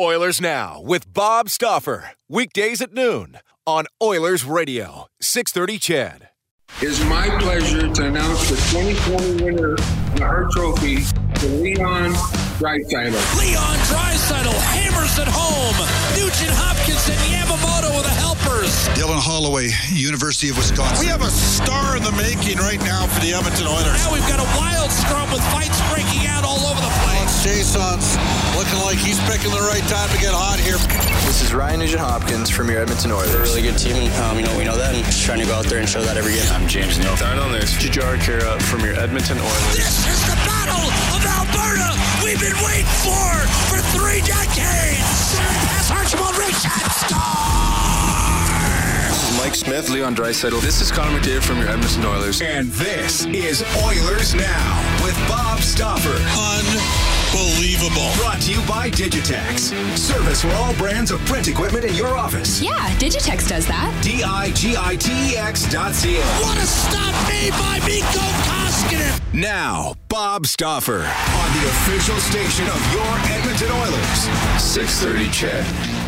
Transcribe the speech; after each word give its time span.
Oilers 0.00 0.40
Now 0.40 0.80
with 0.80 1.12
Bob 1.12 1.50
Stauffer. 1.50 2.12
Weekdays 2.26 2.80
at 2.80 2.94
noon 2.94 3.38
on 3.66 3.86
Oilers 4.02 4.42
Radio, 4.44 5.06
630 5.20 5.78
CHED. 5.78 6.28
It 6.80 6.88
is 6.88 7.04
my 7.04 7.28
pleasure 7.38 7.92
to 7.92 8.06
announce 8.06 8.48
the 8.48 8.56
2020 8.72 9.44
winner 9.44 9.74
of 9.74 10.16
the 10.16 10.24
Hart 10.24 10.50
Trophy 10.52 11.02
to 11.02 11.46
Leon 11.46 12.12
Draisaitl. 12.58 13.38
Leon 13.38 13.76
Draisaitl 13.78 14.81
Holloway, 19.42 19.74
University 19.90 20.54
of 20.54 20.56
Wisconsin. 20.56 21.02
We 21.02 21.10
have 21.10 21.26
a 21.26 21.30
star 21.34 21.96
in 21.98 22.06
the 22.06 22.14
making 22.14 22.62
right 22.62 22.78
now 22.78 23.10
for 23.10 23.18
the 23.18 23.34
Edmonton 23.34 23.66
Oilers. 23.66 23.98
Now 23.98 24.14
we've 24.14 24.30
got 24.30 24.38
a 24.38 24.46
wild 24.54 24.86
scrum 24.94 25.26
with 25.34 25.42
fights 25.50 25.82
breaking 25.90 26.30
out 26.30 26.46
all 26.46 26.62
over 26.62 26.78
the 26.78 26.94
place. 27.02 27.42
Jason's 27.42 28.14
looking 28.54 28.78
like 28.86 29.02
he's 29.02 29.18
picking 29.26 29.50
the 29.50 29.66
right 29.66 29.82
time 29.90 30.06
to 30.14 30.18
get 30.22 30.30
hot 30.30 30.62
here. 30.62 30.78
This 31.26 31.42
is 31.42 31.50
Ryan 31.50 31.82
Nugent 31.82 31.98
Hopkins 31.98 32.54
from 32.54 32.70
your 32.70 32.86
Edmonton 32.86 33.10
Oilers. 33.10 33.34
We're 33.34 33.42
a 33.42 33.50
really 33.50 33.66
good 33.66 33.82
team, 33.82 33.98
and 33.98 34.06
um, 34.22 34.38
you 34.38 34.46
know 34.46 34.54
we 34.54 34.62
know 34.62 34.78
that, 34.78 34.94
and 34.94 35.02
just 35.02 35.26
trying 35.26 35.42
to 35.42 35.46
go 35.50 35.58
out 35.58 35.66
there 35.66 35.82
and 35.82 35.90
show 35.90 36.06
that 36.06 36.14
every 36.14 36.38
game. 36.38 36.46
I'm 36.54 36.70
James 36.70 37.02
Neal. 37.02 37.18
Start 37.18 37.42
on 37.42 37.50
this. 37.50 37.74
Jujhar 37.82 38.22
Khaira 38.22 38.62
from 38.62 38.86
your 38.86 38.94
Edmonton 38.94 39.42
Oilers. 39.42 39.74
This 39.74 40.06
is 40.06 40.22
the 40.30 40.38
Battle 40.46 40.86
of 40.86 41.22
Alberta 41.26 41.90
we've 42.22 42.38
been 42.38 42.54
waiting 42.62 42.86
for 43.02 43.26
for 43.66 43.82
three 43.90 44.22
decades. 44.22 45.34
Pass 45.66 45.90
Archibald 45.90 46.38
Richard 46.38 46.86
score. 46.94 47.81
Mike 49.42 49.56
Smith, 49.56 49.90
Leon 49.90 50.14
Draisaitl. 50.14 50.60
This 50.60 50.80
is 50.80 50.92
Connor 50.92 51.18
McDavid 51.18 51.42
from 51.42 51.58
your 51.58 51.68
Edmonton 51.68 52.04
Oilers. 52.04 52.40
And 52.40 52.68
this 52.70 53.26
is 53.26 53.64
Oilers 53.82 54.36
Now 54.36 55.02
with 55.02 55.16
Bob 55.26 55.58
Stauffer. 55.58 56.14
Unbelievable. 57.34 58.08
Brought 58.18 58.40
to 58.42 58.52
you 58.52 58.60
by 58.68 58.88
Digitex. 58.88 59.98
Service 59.98 60.42
for 60.42 60.50
all 60.52 60.72
brands 60.74 61.10
of 61.10 61.18
print 61.26 61.48
equipment 61.48 61.84
in 61.84 61.96
your 61.96 62.16
office. 62.16 62.62
Yeah, 62.62 62.88
Digitex 62.98 63.48
does 63.48 63.66
that. 63.66 63.90
D-I-G-I-T-E-X 64.04 65.72
dot 65.72 65.92
C-A. 65.92 66.22
What 66.22 66.58
a 66.58 66.66
stop 66.66 67.12
made 67.26 67.50
by 67.50 67.80
Mikko 67.84 68.22
Koskinen. 68.46 69.34
Now, 69.34 69.94
Bob 70.06 70.46
Stauffer 70.46 71.02
on 71.02 71.52
the 71.58 71.66
official 71.66 72.18
station 72.18 72.68
of 72.68 72.92
your 72.92 73.10
Edmonton 73.34 73.72
Oilers. 73.72 74.62
630 74.62 75.30
CHED. 75.32 76.01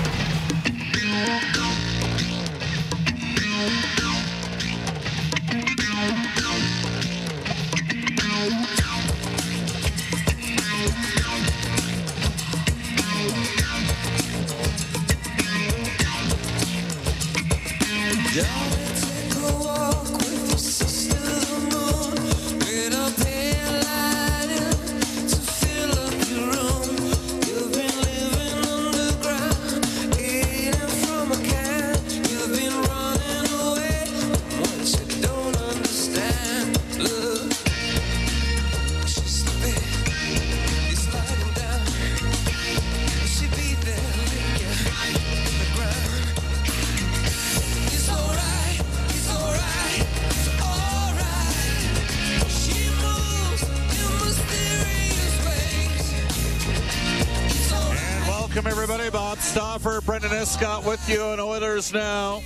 Escott 60.54 60.84
with 60.84 61.08
you 61.08 61.20
on 61.20 61.40
Oilers 61.40 61.92
Now. 61.92 62.40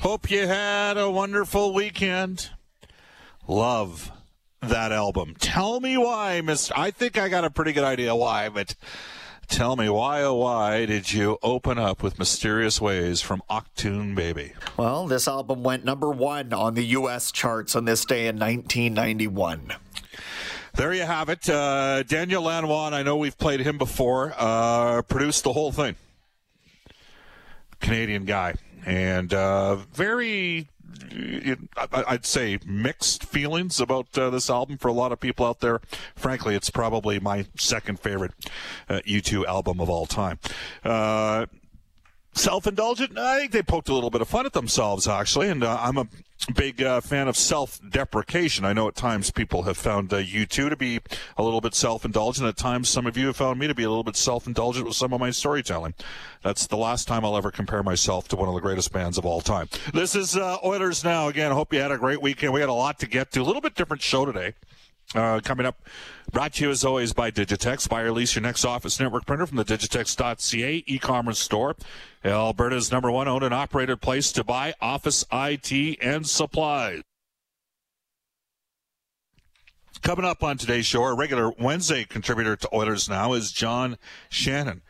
Hope 0.00 0.30
you 0.30 0.46
had 0.46 0.96
a 0.96 1.10
wonderful 1.10 1.74
weekend. 1.74 2.48
Love 3.46 4.10
that 4.62 4.90
album. 4.90 5.34
Tell 5.38 5.80
me 5.80 5.98
why, 5.98 6.40
Mister. 6.40 6.72
I 6.74 6.90
think 6.90 7.18
I 7.18 7.28
got 7.28 7.44
a 7.44 7.50
pretty 7.50 7.74
good 7.74 7.84
idea 7.84 8.16
why, 8.16 8.48
but 8.48 8.74
tell 9.48 9.76
me 9.76 9.90
why, 9.90 10.22
oh, 10.22 10.36
why 10.36 10.86
did 10.86 11.12
you 11.12 11.36
open 11.42 11.76
up 11.76 12.02
with 12.02 12.18
Mysterious 12.18 12.80
Ways 12.80 13.20
from 13.20 13.42
Achtung 13.50 14.14
Baby? 14.14 14.54
Well, 14.78 15.06
this 15.06 15.28
album 15.28 15.62
went 15.62 15.84
number 15.84 16.08
one 16.08 16.54
on 16.54 16.72
the 16.72 16.86
U.S. 16.86 17.30
charts 17.30 17.76
on 17.76 17.84
this 17.84 18.06
day 18.06 18.28
in 18.28 18.38
1991. 18.38 19.74
There 20.76 20.94
you 20.94 21.02
have 21.02 21.28
it. 21.28 21.50
Uh, 21.50 22.02
Daniel 22.02 22.44
Lanois, 22.44 22.94
I 22.94 23.02
know 23.02 23.18
we've 23.18 23.36
played 23.36 23.60
him 23.60 23.76
before, 23.76 24.32
uh, 24.38 25.02
produced 25.02 25.44
the 25.44 25.52
whole 25.52 25.70
thing. 25.70 25.96
Canadian 27.84 28.24
guy. 28.24 28.54
And 28.86 29.32
uh, 29.32 29.76
very, 29.76 30.68
I'd 31.92 32.26
say, 32.26 32.58
mixed 32.66 33.24
feelings 33.24 33.80
about 33.80 34.16
uh, 34.18 34.30
this 34.30 34.50
album 34.50 34.78
for 34.78 34.88
a 34.88 34.92
lot 34.92 35.12
of 35.12 35.20
people 35.20 35.46
out 35.46 35.60
there. 35.60 35.80
Frankly, 36.16 36.54
it's 36.54 36.70
probably 36.70 37.20
my 37.20 37.46
second 37.56 38.00
favorite 38.00 38.32
uh, 38.88 39.00
U2 39.06 39.46
album 39.46 39.80
of 39.80 39.88
all 39.88 40.06
time. 40.06 40.38
Uh, 40.82 41.46
self-indulgent 42.34 43.18
i 43.18 43.38
think 43.38 43.52
they 43.52 43.62
poked 43.62 43.88
a 43.88 43.94
little 43.94 44.10
bit 44.10 44.20
of 44.20 44.28
fun 44.28 44.46
at 44.46 44.52
themselves 44.52 45.06
actually 45.06 45.48
and 45.48 45.62
uh, 45.62 45.78
i'm 45.80 45.96
a 45.96 46.06
big 46.52 46.82
uh, 46.82 47.00
fan 47.00 47.28
of 47.28 47.36
self-deprecation. 47.36 48.64
I 48.64 48.72
know 48.72 48.88
at 48.88 48.94
times 48.94 49.30
people 49.30 49.62
have 49.62 49.76
found 49.76 50.12
uh, 50.12 50.18
U2 50.18 50.68
to 50.68 50.76
be 50.76 51.00
a 51.38 51.42
little 51.42 51.60
bit 51.60 51.74
self-indulgent 51.74 52.46
at 52.46 52.56
times 52.56 52.88
some 52.88 53.06
of 53.06 53.16
you 53.16 53.28
have 53.28 53.36
found 53.36 53.58
me 53.58 53.66
to 53.66 53.74
be 53.74 53.84
a 53.84 53.88
little 53.88 54.04
bit 54.04 54.16
self-indulgent 54.16 54.86
with 54.86 54.96
some 54.96 55.12
of 55.12 55.20
my 55.20 55.30
storytelling. 55.30 55.94
That's 56.42 56.66
the 56.66 56.76
last 56.76 57.08
time 57.08 57.24
i'll 57.24 57.36
ever 57.36 57.50
compare 57.50 57.82
myself 57.82 58.28
to 58.28 58.36
one 58.36 58.48
of 58.48 58.54
the 58.54 58.60
greatest 58.60 58.92
bands 58.92 59.16
of 59.16 59.24
all 59.24 59.40
time. 59.40 59.68
This 59.92 60.14
is 60.14 60.36
uh, 60.36 60.58
oilers 60.64 61.04
now 61.04 61.28
again. 61.28 61.52
Hope 61.52 61.72
you 61.72 61.80
had 61.80 61.92
a 61.92 61.98
great 61.98 62.20
weekend. 62.20 62.52
We 62.52 62.60
had 62.60 62.68
a 62.68 62.74
lot 62.74 62.98
to 63.00 63.06
get 63.06 63.32
to. 63.32 63.40
A 63.40 63.44
little 63.44 63.62
bit 63.62 63.74
different 63.74 64.02
show 64.02 64.24
today 64.26 64.54
uh, 65.14 65.40
coming 65.42 65.66
up, 65.66 65.80
brought 66.32 66.54
to 66.54 66.64
you 66.64 66.70
as 66.70 66.84
always 66.84 67.12
by 67.12 67.30
Digitex. 67.30 67.88
Buy 67.88 68.02
or 68.02 68.12
lease 68.12 68.34
your 68.34 68.42
next 68.42 68.64
office 68.64 68.98
network 68.98 69.26
printer 69.26 69.46
from 69.46 69.56
the 69.56 69.64
Digitex.ca 69.64 70.84
e-commerce 70.86 71.38
store. 71.38 71.76
Alberta's 72.24 72.90
number 72.90 73.10
one 73.10 73.28
owned 73.28 73.44
and 73.44 73.54
operated 73.54 74.00
place 74.00 74.32
to 74.32 74.44
buy 74.44 74.74
office 74.80 75.24
IT 75.32 75.98
and 76.00 76.26
supplies. 76.26 77.02
Coming 80.02 80.26
up 80.26 80.42
on 80.42 80.58
today's 80.58 80.84
show, 80.84 81.02
our 81.02 81.16
regular 81.16 81.50
Wednesday 81.58 82.04
contributor 82.04 82.56
to 82.56 82.68
Oilers 82.74 83.08
Now 83.08 83.32
is 83.32 83.50
John 83.52 83.96
Shannon. 84.28 84.82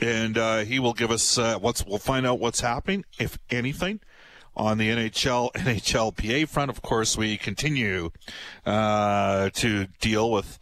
And 0.00 0.38
uh, 0.38 0.58
he 0.58 0.78
will 0.78 0.94
give 0.94 1.10
us 1.10 1.36
uh, 1.36 1.58
what's. 1.58 1.84
We'll 1.84 1.98
find 1.98 2.26
out 2.26 2.38
what's 2.38 2.60
happening, 2.60 3.04
if 3.18 3.38
anything, 3.50 4.00
On 4.56 4.78
the 4.78 4.88
NHL, 4.88 5.52
NHLPA 5.54 6.48
front, 6.48 6.70
of 6.70 6.80
course, 6.82 7.16
we 7.16 7.36
continue 7.36 8.10
uh, 8.64 9.50
to 9.50 9.86
deal 10.00 10.30
with 10.30 10.58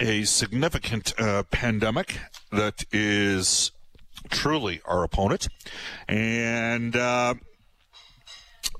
a 0.00 0.24
significant 0.24 1.12
uh, 1.18 1.44
pandemic 1.50 2.18
that 2.50 2.84
is 2.90 3.70
truly 4.28 4.80
our 4.84 5.04
opponent. 5.04 5.48
And, 6.08 6.96
uh, 6.96 7.34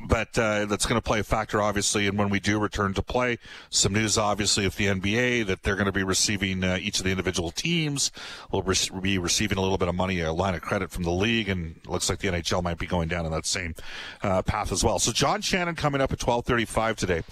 but 0.07 0.39
uh, 0.39 0.65
that's 0.67 0.87
going 0.87 1.01
to 1.01 1.05
play 1.05 1.21
a 1.21 1.25
factor, 1.25 1.61
obviously, 1.61 2.07
and 2.07 2.19
when 2.19 2.31
we 2.31 2.41
do 2.41 2.59
return 2.59 2.95
to 2.95 3.03
play. 3.03 3.39
Some 3.69 3.93
news, 3.93 4.17
obviously, 4.17 4.65
of 4.65 4.77
the 4.77 4.87
NBA 4.87 5.47
that 5.47 5.63
they're 5.63 5.75
going 5.75 5.87
to 5.87 5.93
be 5.93 6.03
receiving 6.03 6.65
uh, 6.65 6.79
each 6.81 6.99
of 6.99 7.05
the 7.05 7.11
individual 7.11 7.51
teams 7.51 8.11
will 8.51 8.63
re- 8.63 8.77
be 9.01 9.19
receiving 9.19 9.59
a 9.59 9.61
little 9.61 9.79
bit 9.79 9.89
of 9.89 9.95
money, 9.95 10.21
a 10.21 10.33
line 10.33 10.55
of 10.55 10.63
credit 10.63 10.91
from 10.91 11.05
the 11.05 11.11
league, 11.11 11.49
and 11.49 11.77
it 11.77 11.89
looks 11.89 12.09
like 12.09 12.21
the 12.21 12.29
NHL 12.29 12.63
might 12.63 12.79
be 12.79 12.87
going 12.87 13.09
down 13.09 13.27
in 13.27 13.33
that 13.33 13.47
same 13.47 13.75
uh, 14.23 14.43
path 14.43 14.73
as 14.73 14.83
well. 14.83 14.99
So, 14.99 15.13
John 15.13 15.43
Shannon 15.43 15.75
coming 15.75 16.01
up 16.01 16.13
at 16.13 16.19
twelve 16.19 16.47
thirty-five 16.47 16.97
today. 16.97 17.23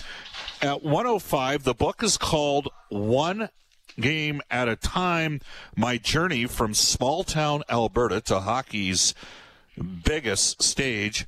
At 0.61 0.82
105, 0.82 1.62
the 1.62 1.75
book 1.75 2.03
is 2.03 2.19
called 2.19 2.69
One 2.88 3.49
Game 3.99 4.43
at 4.50 4.69
a 4.69 4.76
Time: 4.76 5.41
My 5.76 5.97
Journey 5.97 6.47
from 6.47 6.75
Small 6.75 7.25
Town 7.25 7.62
Alberta 7.71 8.21
to 8.23 8.41
Hockey's 8.41 9.14
Biggest 10.05 10.62
Stage. 10.62 11.26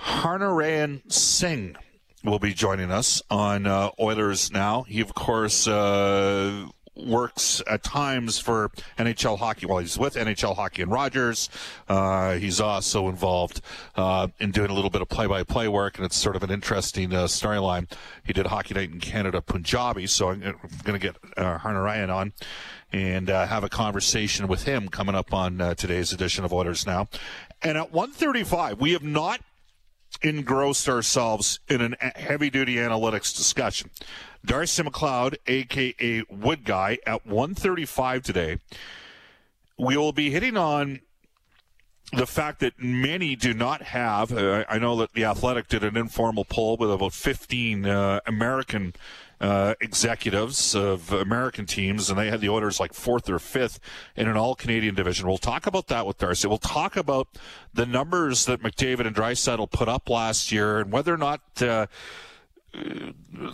Harnarayan 0.00 1.10
Singh 1.12 1.76
will 2.24 2.38
be 2.38 2.54
joining 2.54 2.90
us 2.90 3.22
on 3.30 3.66
uh, 3.66 3.90
Oilers 4.00 4.52
Now. 4.52 4.82
He, 4.82 5.00
of 5.00 5.14
course, 5.14 5.66
uh, 5.66 6.66
works 6.96 7.62
at 7.66 7.82
times 7.82 8.38
for 8.38 8.70
NHL 8.98 9.38
hockey. 9.38 9.66
Well, 9.66 9.78
he's 9.78 9.98
with 9.98 10.14
NHL 10.14 10.56
hockey 10.56 10.82
and 10.82 10.90
Rogers. 10.90 11.48
Uh, 11.88 12.34
he's 12.34 12.60
also 12.60 13.08
involved 13.08 13.60
uh, 13.96 14.28
in 14.40 14.50
doing 14.50 14.70
a 14.70 14.74
little 14.74 14.90
bit 14.90 15.02
of 15.02 15.08
play-by-play 15.08 15.68
work, 15.68 15.96
and 15.96 16.04
it's 16.04 16.16
sort 16.16 16.36
of 16.36 16.42
an 16.42 16.50
interesting 16.50 17.14
uh, 17.14 17.24
storyline. 17.24 17.90
He 18.24 18.32
did 18.32 18.46
Hockey 18.46 18.74
Night 18.74 18.90
in 18.90 19.00
Canada 19.00 19.40
Punjabi, 19.40 20.06
so 20.06 20.30
I'm 20.30 20.40
going 20.40 20.98
to 20.98 20.98
get 20.98 21.16
uh, 21.36 21.58
Harnarayan 21.58 22.12
on 22.12 22.32
and 22.92 23.30
uh, 23.30 23.46
have 23.46 23.64
a 23.64 23.68
conversation 23.68 24.48
with 24.48 24.64
him 24.64 24.88
coming 24.88 25.14
up 25.14 25.32
on 25.32 25.60
uh, 25.60 25.74
today's 25.74 26.12
edition 26.12 26.44
of 26.44 26.52
Oilers 26.52 26.86
Now. 26.86 27.08
And 27.62 27.76
at 27.76 27.92
1:35, 27.92 28.78
we 28.78 28.92
have 28.92 29.02
not 29.02 29.40
engrossed 30.22 30.88
ourselves 30.88 31.60
in 31.68 31.96
a 32.00 32.18
heavy 32.18 32.50
duty 32.50 32.76
analytics 32.76 33.36
discussion. 33.36 33.90
Darcy 34.44 34.82
McLeod, 34.82 35.36
aka 35.46 36.22
Wood 36.30 36.64
Guy, 36.64 36.98
at 37.06 37.26
135 37.26 38.22
today. 38.22 38.58
We 39.78 39.96
will 39.96 40.12
be 40.12 40.30
hitting 40.30 40.56
on 40.56 41.00
the 42.12 42.26
fact 42.26 42.60
that 42.60 42.78
many 42.78 43.36
do 43.36 43.52
not 43.52 43.82
have. 43.82 44.32
Uh, 44.32 44.64
I 44.68 44.78
know 44.78 44.96
that 44.96 45.12
the 45.12 45.24
Athletic 45.24 45.68
did 45.68 45.84
an 45.84 45.96
informal 45.96 46.44
poll 46.44 46.76
with 46.76 46.90
about 46.90 47.12
15 47.12 47.86
uh, 47.86 48.20
American 48.26 48.94
uh, 49.40 49.74
executives 49.80 50.74
of 50.74 51.12
American 51.12 51.66
teams, 51.66 52.10
and 52.10 52.18
they 52.18 52.30
had 52.30 52.40
the 52.40 52.48
Oilers 52.48 52.80
like 52.80 52.92
fourth 52.92 53.28
or 53.28 53.38
fifth 53.38 53.78
in 54.16 54.28
an 54.28 54.36
all 54.36 54.54
Canadian 54.54 54.94
division. 54.94 55.28
We'll 55.28 55.38
talk 55.38 55.66
about 55.66 55.86
that 55.88 56.06
with 56.06 56.18
Darcy. 56.18 56.48
We'll 56.48 56.58
talk 56.58 56.96
about 56.96 57.28
the 57.72 57.86
numbers 57.86 58.46
that 58.46 58.62
McDavid 58.62 59.06
and 59.06 59.14
Draisaitl 59.14 59.70
put 59.70 59.88
up 59.88 60.10
last 60.10 60.50
year 60.50 60.80
and 60.80 60.90
whether 60.90 61.14
or 61.14 61.18
not 61.18 61.40
uh, 61.62 61.86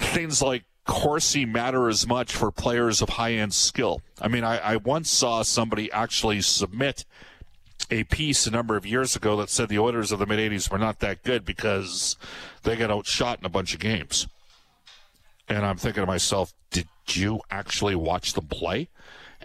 things 0.00 0.40
like 0.40 0.64
Corsi 0.86 1.46
matter 1.46 1.88
as 1.88 2.06
much 2.06 2.34
for 2.34 2.50
players 2.50 3.00
of 3.00 3.10
high 3.10 3.32
end 3.32 3.54
skill. 3.54 4.00
I 4.20 4.28
mean, 4.28 4.44
I, 4.44 4.58
I 4.58 4.76
once 4.76 5.10
saw 5.10 5.42
somebody 5.42 5.90
actually 5.92 6.42
submit 6.42 7.04
a 7.90 8.04
piece 8.04 8.46
a 8.46 8.50
number 8.50 8.76
of 8.76 8.86
years 8.86 9.16
ago 9.16 9.36
that 9.36 9.50
said 9.50 9.68
the 9.68 9.78
Oilers 9.78 10.12
of 10.12 10.18
the 10.18 10.26
mid 10.26 10.38
80s 10.38 10.70
were 10.70 10.78
not 10.78 11.00
that 11.00 11.22
good 11.22 11.44
because 11.44 12.16
they 12.62 12.76
got 12.76 12.90
outshot 12.90 13.38
in 13.40 13.44
a 13.44 13.50
bunch 13.50 13.74
of 13.74 13.80
games. 13.80 14.26
And 15.48 15.64
I'm 15.64 15.76
thinking 15.76 16.02
to 16.02 16.06
myself, 16.06 16.54
did 16.70 16.88
you 17.08 17.40
actually 17.50 17.94
watch 17.94 18.32
them 18.32 18.46
play? 18.46 18.88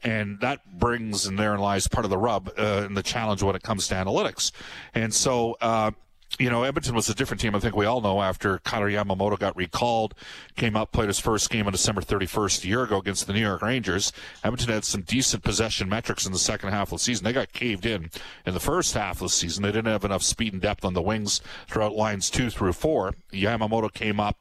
And 0.03 0.39
that 0.39 0.79
brings, 0.79 1.25
and 1.25 1.37
therein 1.37 1.59
lies 1.59 1.87
part 1.87 2.05
of 2.05 2.09
the 2.09 2.17
rub 2.17 2.49
uh, 2.57 2.83
and 2.85 2.95
the 2.95 3.03
challenge 3.03 3.43
when 3.43 3.55
it 3.55 3.63
comes 3.63 3.87
to 3.89 3.95
analytics. 3.95 4.51
And 4.93 5.13
so, 5.13 5.57
uh, 5.59 5.91
you 6.37 6.49
know, 6.49 6.63
Edmonton 6.63 6.93
was 6.93 7.09
a 7.09 7.15
different 7.15 7.41
team. 7.41 7.55
I 7.55 7.59
think 7.59 7.75
we 7.75 7.85
all 7.85 8.01
know 8.01 8.21
after 8.21 8.59
Kailer 8.59 8.89
Yamamoto 8.89 9.39
got 9.39 9.55
recalled, 9.55 10.13
came 10.55 10.75
up, 10.75 10.91
played 10.91 11.07
his 11.07 11.19
first 11.19 11.49
game 11.49 11.65
on 11.65 11.71
December 11.71 12.01
31st 12.01 12.63
a 12.63 12.67
year 12.67 12.83
ago 12.83 12.97
against 12.97 13.25
the 13.25 13.33
New 13.33 13.41
York 13.41 13.61
Rangers. 13.61 14.13
Edmonton 14.43 14.69
had 14.69 14.85
some 14.85 15.01
decent 15.01 15.43
possession 15.43 15.89
metrics 15.89 16.25
in 16.25 16.31
the 16.31 16.37
second 16.37 16.69
half 16.69 16.89
of 16.89 16.99
the 16.99 17.03
season. 17.03 17.23
They 17.23 17.33
got 17.33 17.51
caved 17.51 17.85
in 17.85 18.11
in 18.45 18.53
the 18.53 18.59
first 18.59 18.93
half 18.93 19.15
of 19.15 19.19
the 19.21 19.29
season. 19.29 19.63
They 19.63 19.71
didn't 19.71 19.91
have 19.91 20.05
enough 20.05 20.21
speed 20.21 20.53
and 20.53 20.61
depth 20.61 20.85
on 20.85 20.93
the 20.93 21.01
wings 21.01 21.41
throughout 21.67 21.95
lines 21.95 22.29
two 22.29 22.49
through 22.49 22.73
four. 22.73 23.15
Yamamoto 23.33 23.91
came 23.91 24.19
up. 24.19 24.37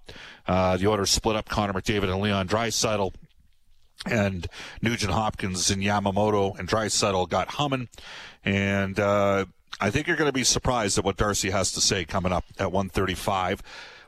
Uh, 0.46 0.76
the 0.76 0.87
Oilers 0.87 1.11
split 1.11 1.37
up 1.37 1.49
Connor 1.49 1.73
McDavid 1.73 2.12
and 2.12 2.20
Leon 2.20 2.49
Draisaitl 2.49 3.14
and 4.06 4.46
Nugent 4.82 5.12
Hopkins 5.12 5.70
and 5.70 5.82
Yamamoto 5.82 6.58
and 6.58 6.69
Draisaitl 6.69 7.29
got 7.29 7.49
humming. 7.49 7.88
And, 8.44 9.00
uh, 9.00 9.46
I 9.81 9.91
think 9.91 10.06
you're 10.06 10.17
going 10.17 10.29
to 10.29 10.32
be 10.32 10.44
surprised 10.44 10.99
at 10.99 11.05
what 11.05 11.17
Darcy 11.17 11.50
has 11.50 11.73
to 11.73 11.81
say 11.81 12.05
coming 12.05 12.32
up 12.32 12.44
at 12.59 12.73
135. 12.73 13.62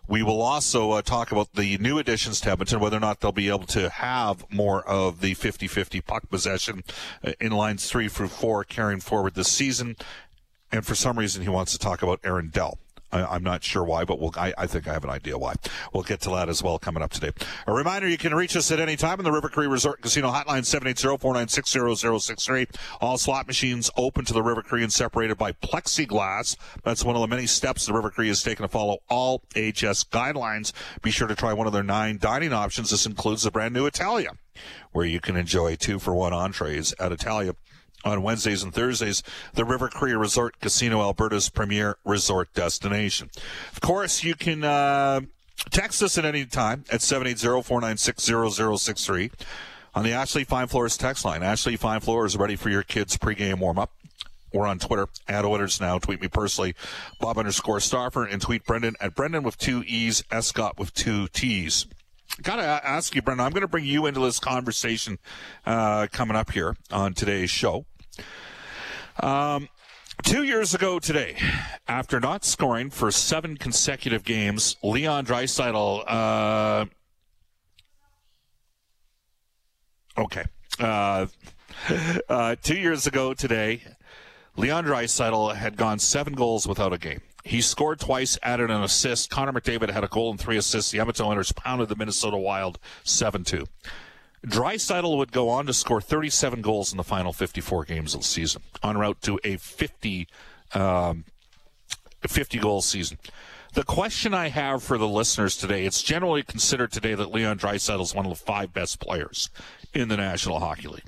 We 0.09 0.25
will 0.25 0.43
also 0.43 0.91
uh, 0.93 1.03
talk 1.03 1.31
about 1.31 1.53
the 1.55 1.79
new 1.79 1.99
additions 1.99 2.41
to 2.41 2.51
Edmonton, 2.51 2.81
whether 2.81 2.97
or 2.97 3.01
not 3.01 3.21
they'll 3.21 3.31
be 3.31 3.49
able 3.49 3.67
to 3.67 3.89
have 3.89 4.45
more 4.51 4.83
of 4.89 5.21
the 5.21 5.37
50-50 5.37 6.05
puck 6.05 6.29
possession 6.29 6.83
uh, 7.25 7.33
in 7.41 7.53
lines 7.53 7.89
three 7.89 8.09
through 8.09 8.29
four 8.29 8.65
carrying 8.65 8.99
forward 8.99 9.35
this 9.35 9.53
season. 9.53 9.95
And 10.73 10.85
for 10.85 10.97
some 10.97 11.19
reason, 11.19 11.43
he 11.43 11.49
wants 11.49 11.71
to 11.73 11.79
talk 11.79 12.03
about 12.03 12.21
Aaron 12.25 12.49
Dell. 12.49 12.79
I, 13.13 13.37
am 13.37 13.43
not 13.43 13.63
sure 13.65 13.85
why, 13.85 14.05
but 14.05 14.21
we'll, 14.21 14.33
I, 14.37 14.55
I, 14.57 14.67
think 14.67 14.89
I 14.89 14.93
have 14.93 15.05
an 15.05 15.11
idea 15.11 15.37
why. 15.37 15.55
We'll 15.93 16.05
get 16.05 16.21
to 16.23 16.31
that 16.31 16.49
as 16.49 16.63
well 16.63 16.79
coming 16.79 17.03
up 17.03 17.11
today. 17.11 17.33
A 17.67 17.73
reminder, 17.73 18.09
you 18.09 18.19
can 18.19 18.35
reach 18.35 18.57
us 18.57 18.71
at 18.71 18.81
any 18.81 18.97
time 18.97 19.19
in 19.19 19.25
the 19.25 19.33
River 19.33 19.49
Cree 19.49 19.67
Resort 19.67 20.01
Casino 20.01 20.31
hotline 20.31 20.63
780-496-0063. 20.63 22.69
All 23.01 23.19
slot 23.19 23.47
machines 23.47 23.91
open 23.97 24.25
to 24.25 24.33
the 24.33 24.43
River 24.43 24.63
Cree 24.63 24.83
and 24.83 24.93
separated 24.93 25.39
by 25.39 25.53
plexiglass. 25.53 26.57
That's 26.85 27.05
one 27.05 27.17
of 27.17 27.23
the 27.23 27.29
many 27.29 27.47
steps 27.47 27.87
the 27.87 27.93
River 27.93 28.11
Cree 28.11 28.29
has 28.29 28.43
taken 28.43 28.63
to 28.63 28.69
follow 28.69 28.99
all 29.09 29.43
HS 29.55 30.05
guidelines. 30.05 30.73
Be 31.03 31.11
sure 31.11 31.29
to 31.29 31.35
try 31.35 31.53
one 31.53 31.67
of 31.67 31.73
their 31.73 31.83
nine 31.83 32.19
dining 32.19 32.53
options. 32.53 32.91
This 32.91 33.07
includes 33.07 33.43
the 33.43 33.51
brand 33.51 33.75
new 33.75 33.87
Italia, 33.87 34.31
where 34.93 35.05
you 35.05 35.21
can 35.21 35.37
enjoy 35.37 35.75
two 35.77 35.99
for 35.99 36.15
one 36.15 36.33
entrees 36.33 36.95
at 37.01 37.13
Italia 37.13 37.55
on 38.05 38.23
Wednesdays 38.23 38.63
and 38.63 38.73
Thursdays, 38.73 39.23
the 39.55 39.65
River 39.65 39.89
Cree 39.89 40.13
Resort 40.13 40.61
Casino, 40.61 41.01
Alberta's 41.01 41.49
premier 41.49 41.97
resort 42.05 42.53
destination. 42.55 43.31
Of 43.73 43.81
course, 43.81 44.23
you 44.25 44.35
can 44.35 44.65
uh, 44.65 45.21
text 45.71 46.03
us 46.03 46.19
at 46.19 46.25
any 46.25 46.47
time 46.47 46.85
at 46.91 47.01
780-496-0063 47.01 49.31
on 49.95 50.05
the 50.05 50.13
Ashley 50.13 50.45
Fine 50.45 50.69
Floors 50.69 50.97
text 50.97 51.25
line. 51.25 51.43
Ashley 51.43 51.77
Fine 51.77 52.01
Floors 52.01 52.37
ready 52.37 52.55
for 52.57 52.71
your 52.71 52.83
kids' 52.83 53.17
pregame 53.17 53.59
warm-up. 53.59 53.93
We're 54.53 54.67
on 54.67 54.81
Twitter 54.81 55.07
at 55.29 55.45
Oilers 55.45 55.81
Now. 55.81 55.99
Tweet 55.99 56.21
me 56.21 56.29
personally, 56.29 56.75
Bob 57.21 57.39
underscore 57.39 57.79
Stauffer, 57.79 58.25
and 58.25 58.43
tweet 58.43 58.65
Brendan 58.65 58.97
at 59.01 59.15
Brendan 59.15 59.45
with 59.45 59.57
two 59.59 59.85
E's, 59.87 60.25
Escott 60.31 60.79
with 60.79 60.93
two 60.93 61.29
T's. 61.29 61.87
Gotta 62.43 62.63
ask 62.63 63.15
you, 63.15 63.21
Brendan. 63.21 63.45
I'm 63.45 63.53
going 63.53 63.63
to 63.63 63.69
bring 63.69 63.85
you 63.85 64.07
into 64.07 64.21
this 64.21 64.39
conversation 64.39 65.19
uh, 65.67 66.07
coming 66.11 66.37
up 66.37 66.51
here 66.53 66.75
on 66.91 67.13
today's 67.13 67.51
show. 67.51 67.85
Um, 69.23 69.69
two 70.23 70.45
years 70.45 70.73
ago 70.73 70.99
today, 70.99 71.37
after 71.87 72.19
not 72.19 72.45
scoring 72.45 72.89
for 72.89 73.11
seven 73.11 73.59
consecutive 73.59 74.25
games, 74.25 74.77
Leon 74.83 75.27
Draisaitl. 75.27 76.05
Uh, 76.07 76.87
okay. 80.17 80.45
Uh, 80.79 81.27
uh, 82.29 82.57
two 82.63 82.77
years 82.77 83.07
ago 83.07 83.35
today, 83.35 83.83
Leon 84.57 84.85
Draisaitl 84.85 85.55
had 85.55 85.77
gone 85.77 85.99
seven 85.99 86.35
goals 86.35 86.67
without 86.67 86.93
a 86.93 86.99
game. 86.99 87.21
He 87.45 87.63
scored 87.63 88.01
twice, 88.01 88.39
added 88.43 88.71
an 88.71 88.83
assist. 88.83 89.31
Connor 89.31 89.53
McDavid 89.53 89.91
had 89.91 90.05
a 90.05 90.09
goal 90.09 90.31
and 90.31 90.39
three 90.39 90.57
assists. 90.57 90.91
The 90.91 91.01
Edmonton 91.01 91.27
Oilers 91.27 91.53
pounded 91.53 91.89
the 91.89 91.97
Minnesota 91.97 92.37
Wild 92.37 92.79
7 93.05 93.45
2. 93.45 93.67
Draisaitl 94.47 95.17
would 95.19 95.33
go 95.33 95.49
on 95.49 95.67
to 95.67 95.73
score 95.73 96.01
37 96.01 96.63
goals 96.63 96.93
in 96.93 96.97
the 96.97 97.05
final 97.05 97.33
54 97.33 97.85
games 97.85 98.15
of 98.15 98.21
the 98.21 98.27
season, 98.27 98.63
en 98.83 98.97
route 98.97 99.21
to 99.23 99.39
a 99.45 99.57
50, 99.57 100.29
um, 100.75 101.25
50 102.27 102.59
goal 102.59 102.81
season. 102.81 103.19
The 103.75 103.85
question 103.85 104.35
I 104.35 104.49
have 104.49 104.83
for 104.83 104.99
the 104.99 105.07
listeners 105.07 105.57
today, 105.57 105.85
it's 105.85 106.03
generally 106.03 106.43
considered 106.43 106.91
today 106.91 107.15
that 107.15 107.33
Leon 107.33 107.59
Draisaitl 107.59 108.03
is 108.03 108.15
one 108.15 108.27
of 108.27 108.31
the 108.31 108.45
five 108.45 108.73
best 108.73 108.99
players 108.99 109.51
in 109.95 110.09
the 110.09 110.17
National 110.17 110.59
Hockey 110.59 110.89
League. 110.89 111.05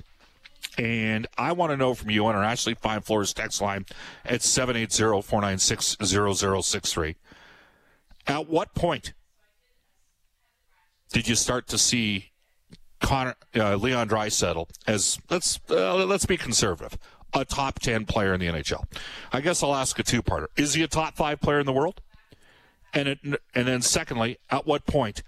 And 0.77 1.27
I 1.37 1.51
want 1.51 1.71
to 1.71 1.77
know 1.77 1.93
from 1.93 2.09
you 2.09 2.25
on 2.25 2.33
our 2.35 2.43
Ashley 2.43 2.73
Fine 2.73 3.01
Floors 3.01 3.31
text 3.33 3.61
line 3.61 3.85
at 4.25 4.39
780-496-0063. 4.41 7.15
At 8.25 8.49
what 8.49 8.73
point 8.73 9.13
did 11.11 11.27
you 11.27 11.35
start 11.35 11.67
to 11.67 11.77
see 11.77 12.31
Connor, 13.01 13.35
uh, 13.55 13.75
Leon 13.75 14.09
Draisaitl 14.09 14.67
as 14.87 15.19
let's 15.29 15.59
uh, 15.69 16.05
let's 16.05 16.25
be 16.25 16.37
conservative, 16.37 16.97
a 17.33 17.45
top 17.45 17.77
10 17.79 18.05
player 18.05 18.33
in 18.33 18.39
the 18.39 18.47
NHL? 18.47 18.85
I 19.31 19.41
guess 19.41 19.61
I'll 19.61 19.75
ask 19.75 19.99
a 19.99 20.03
two 20.03 20.23
parter. 20.23 20.47
Is 20.55 20.73
he 20.73 20.81
a 20.81 20.87
top 20.87 21.15
five 21.15 21.39
player 21.41 21.59
in 21.59 21.65
the 21.65 21.73
world? 21.73 22.01
And, 22.93 23.07
it, 23.07 23.19
and 23.23 23.67
then, 23.67 23.81
secondly, 23.81 24.37
at 24.51 24.67
what 24.67 24.85
point 24.85 25.23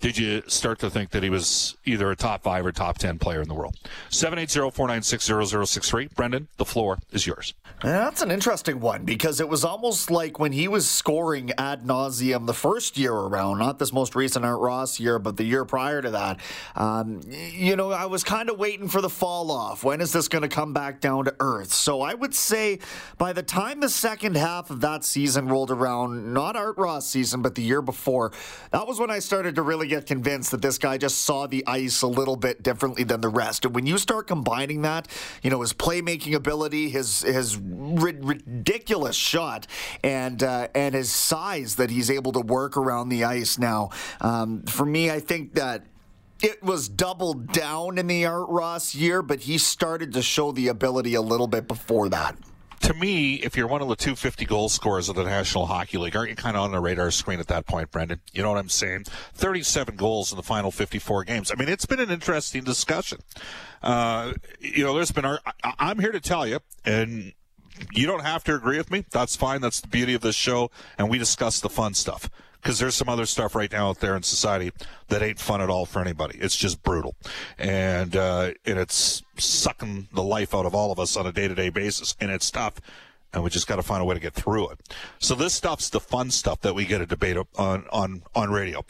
did 0.00 0.16
you 0.16 0.42
start 0.46 0.78
to 0.78 0.88
think 0.88 1.10
that 1.10 1.22
he 1.22 1.28
was 1.28 1.76
either 1.84 2.10
a 2.10 2.16
top 2.16 2.42
five 2.42 2.64
or 2.64 2.72
top 2.72 2.96
10 2.96 3.18
player 3.18 3.42
in 3.42 3.48
the 3.48 3.54
world? 3.54 3.76
780 4.08 4.70
496 4.70 5.50
0063. 5.50 6.08
Brendan, 6.16 6.48
the 6.56 6.64
floor 6.64 6.98
is 7.12 7.26
yours. 7.26 7.54
That's 7.82 8.22
an 8.22 8.30
interesting 8.30 8.80
one 8.80 9.04
because 9.04 9.40
it 9.40 9.48
was 9.48 9.64
almost 9.64 10.10
like 10.10 10.38
when 10.38 10.52
he 10.52 10.68
was 10.68 10.88
scoring 10.88 11.52
ad 11.58 11.84
nauseum 11.84 12.46
the 12.46 12.54
first 12.54 12.96
year 12.96 13.12
around, 13.12 13.58
not 13.58 13.78
this 13.78 13.92
most 13.92 14.14
recent 14.14 14.44
Art 14.44 14.60
Ross 14.60 14.98
year, 14.98 15.18
but 15.18 15.36
the 15.36 15.44
year 15.44 15.64
prior 15.64 16.00
to 16.00 16.10
that. 16.10 16.40
Um, 16.76 17.20
you 17.28 17.76
know, 17.76 17.90
I 17.90 18.06
was 18.06 18.24
kind 18.24 18.48
of 18.48 18.58
waiting 18.58 18.88
for 18.88 19.00
the 19.00 19.10
fall 19.10 19.50
off. 19.50 19.84
When 19.84 20.00
is 20.00 20.12
this 20.12 20.28
going 20.28 20.42
to 20.42 20.48
come 20.48 20.72
back 20.72 21.00
down 21.00 21.26
to 21.26 21.34
earth? 21.40 21.72
So 21.72 22.00
I 22.00 22.14
would 22.14 22.34
say 22.34 22.78
by 23.18 23.32
the 23.34 23.42
time 23.42 23.80
the 23.80 23.88
second 23.88 24.36
half 24.36 24.70
of 24.70 24.80
that 24.80 25.04
season 25.04 25.48
rolled 25.48 25.70
around, 25.70 26.32
not 26.32 26.56
Art 26.56 26.78
Ross 26.78 27.06
season, 27.06 27.42
but 27.42 27.54
the 27.54 27.62
year 27.62 27.82
before, 27.82 28.32
that 28.70 28.86
was 28.86 28.98
when 28.98 29.10
I 29.10 29.18
started 29.18 29.54
to 29.56 29.62
really 29.62 29.89
get 29.90 30.06
convinced 30.06 30.50
that 30.52 30.62
this 30.62 30.78
guy 30.78 30.96
just 30.96 31.18
saw 31.18 31.46
the 31.46 31.62
ice 31.66 32.00
a 32.00 32.06
little 32.06 32.36
bit 32.36 32.62
differently 32.62 33.04
than 33.04 33.20
the 33.20 33.28
rest. 33.28 33.64
And 33.66 33.74
when 33.74 33.86
you 33.86 33.98
start 33.98 34.26
combining 34.26 34.82
that, 34.82 35.08
you 35.42 35.50
know, 35.50 35.60
his 35.60 35.74
playmaking 35.74 36.34
ability, 36.34 36.88
his 36.88 37.20
his 37.20 37.58
ridiculous 37.58 39.16
shot 39.16 39.66
and 40.02 40.42
uh, 40.42 40.68
and 40.74 40.94
his 40.94 41.10
size 41.10 41.76
that 41.76 41.90
he's 41.90 42.10
able 42.10 42.32
to 42.32 42.40
work 42.40 42.76
around 42.76 43.10
the 43.10 43.24
ice 43.24 43.58
now. 43.58 43.90
Um, 44.20 44.62
for 44.62 44.86
me, 44.86 45.10
I 45.10 45.20
think 45.20 45.54
that 45.54 45.84
it 46.42 46.62
was 46.62 46.88
doubled 46.88 47.52
down 47.52 47.98
in 47.98 48.06
the 48.06 48.24
Art 48.24 48.48
Ross 48.48 48.94
year, 48.94 49.20
but 49.20 49.40
he 49.40 49.58
started 49.58 50.14
to 50.14 50.22
show 50.22 50.52
the 50.52 50.68
ability 50.68 51.14
a 51.14 51.20
little 51.20 51.46
bit 51.46 51.68
before 51.68 52.08
that 52.08 52.36
to 52.80 52.94
me, 52.94 53.34
if 53.34 53.56
you're 53.56 53.66
one 53.66 53.82
of 53.82 53.88
the 53.88 53.96
250 53.96 54.44
goal 54.46 54.68
scorers 54.68 55.08
of 55.08 55.16
the 55.16 55.24
National 55.24 55.66
Hockey 55.66 55.98
League, 55.98 56.16
aren't 56.16 56.30
you 56.30 56.36
kind 56.36 56.56
of 56.56 56.62
on 56.62 56.72
the 56.72 56.80
radar 56.80 57.10
screen 57.10 57.38
at 57.38 57.46
that 57.48 57.66
point, 57.66 57.90
Brendan? 57.90 58.20
You 58.32 58.42
know 58.42 58.50
what 58.50 58.58
I'm 58.58 58.68
saying? 58.68 59.04
37 59.34 59.96
goals 59.96 60.32
in 60.32 60.36
the 60.36 60.42
final 60.42 60.70
54 60.70 61.24
games. 61.24 61.52
I 61.52 61.56
mean, 61.56 61.68
it's 61.68 61.86
been 61.86 62.00
an 62.00 62.10
interesting 62.10 62.64
discussion. 62.64 63.18
Uh, 63.82 64.32
you 64.60 64.84
know, 64.84 64.94
there's 64.94 65.12
been, 65.12 65.24
I, 65.24 65.38
I'm 65.62 65.98
here 65.98 66.12
to 66.12 66.20
tell 66.20 66.46
you, 66.46 66.60
and 66.84 67.32
you 67.92 68.06
don't 68.06 68.24
have 68.24 68.44
to 68.44 68.54
agree 68.54 68.78
with 68.78 68.90
me. 68.90 69.04
That's 69.10 69.36
fine. 69.36 69.60
That's 69.60 69.80
the 69.80 69.88
beauty 69.88 70.14
of 70.14 70.22
this 70.22 70.36
show. 70.36 70.70
And 70.98 71.10
we 71.10 71.18
discuss 71.18 71.60
the 71.60 71.70
fun 71.70 71.94
stuff 71.94 72.30
because 72.60 72.78
there's 72.78 72.94
some 72.94 73.08
other 73.08 73.26
stuff 73.26 73.54
right 73.54 73.70
now 73.70 73.88
out 73.88 74.00
there 74.00 74.16
in 74.16 74.22
society 74.22 74.70
that 75.08 75.22
ain't 75.22 75.38
fun 75.38 75.60
at 75.60 75.70
all 75.70 75.86
for 75.86 76.00
anybody. 76.00 76.38
It's 76.38 76.56
just 76.56 76.82
brutal, 76.82 77.16
and 77.58 78.14
uh, 78.16 78.52
and 78.66 78.78
it's 78.78 79.22
sucking 79.36 80.08
the 80.12 80.22
life 80.22 80.54
out 80.54 80.66
of 80.66 80.74
all 80.74 80.92
of 80.92 80.98
us 80.98 81.16
on 81.16 81.26
a 81.26 81.32
day 81.32 81.48
to 81.48 81.54
day 81.54 81.70
basis, 81.70 82.16
and 82.20 82.30
it's 82.30 82.50
tough. 82.50 82.80
And 83.32 83.44
we 83.44 83.50
just 83.50 83.68
got 83.68 83.76
to 83.76 83.82
find 83.82 84.02
a 84.02 84.04
way 84.04 84.14
to 84.14 84.20
get 84.20 84.34
through 84.34 84.70
it. 84.70 84.80
So 85.20 85.36
this 85.36 85.54
stuff's 85.54 85.88
the 85.88 86.00
fun 86.00 86.32
stuff 86.32 86.62
that 86.62 86.74
we 86.74 86.84
get 86.84 86.98
to 86.98 87.06
debate 87.06 87.36
on 87.56 87.86
on 87.92 88.22
on 88.34 88.50
radio. 88.50 88.84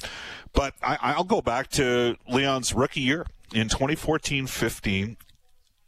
But 0.52 0.74
I, 0.82 0.96
I'll 1.00 1.24
go 1.24 1.42
back 1.42 1.68
to 1.72 2.16
Leon's 2.26 2.74
rookie 2.74 3.00
year 3.00 3.26
in 3.52 3.68
2014-15. 3.68 5.16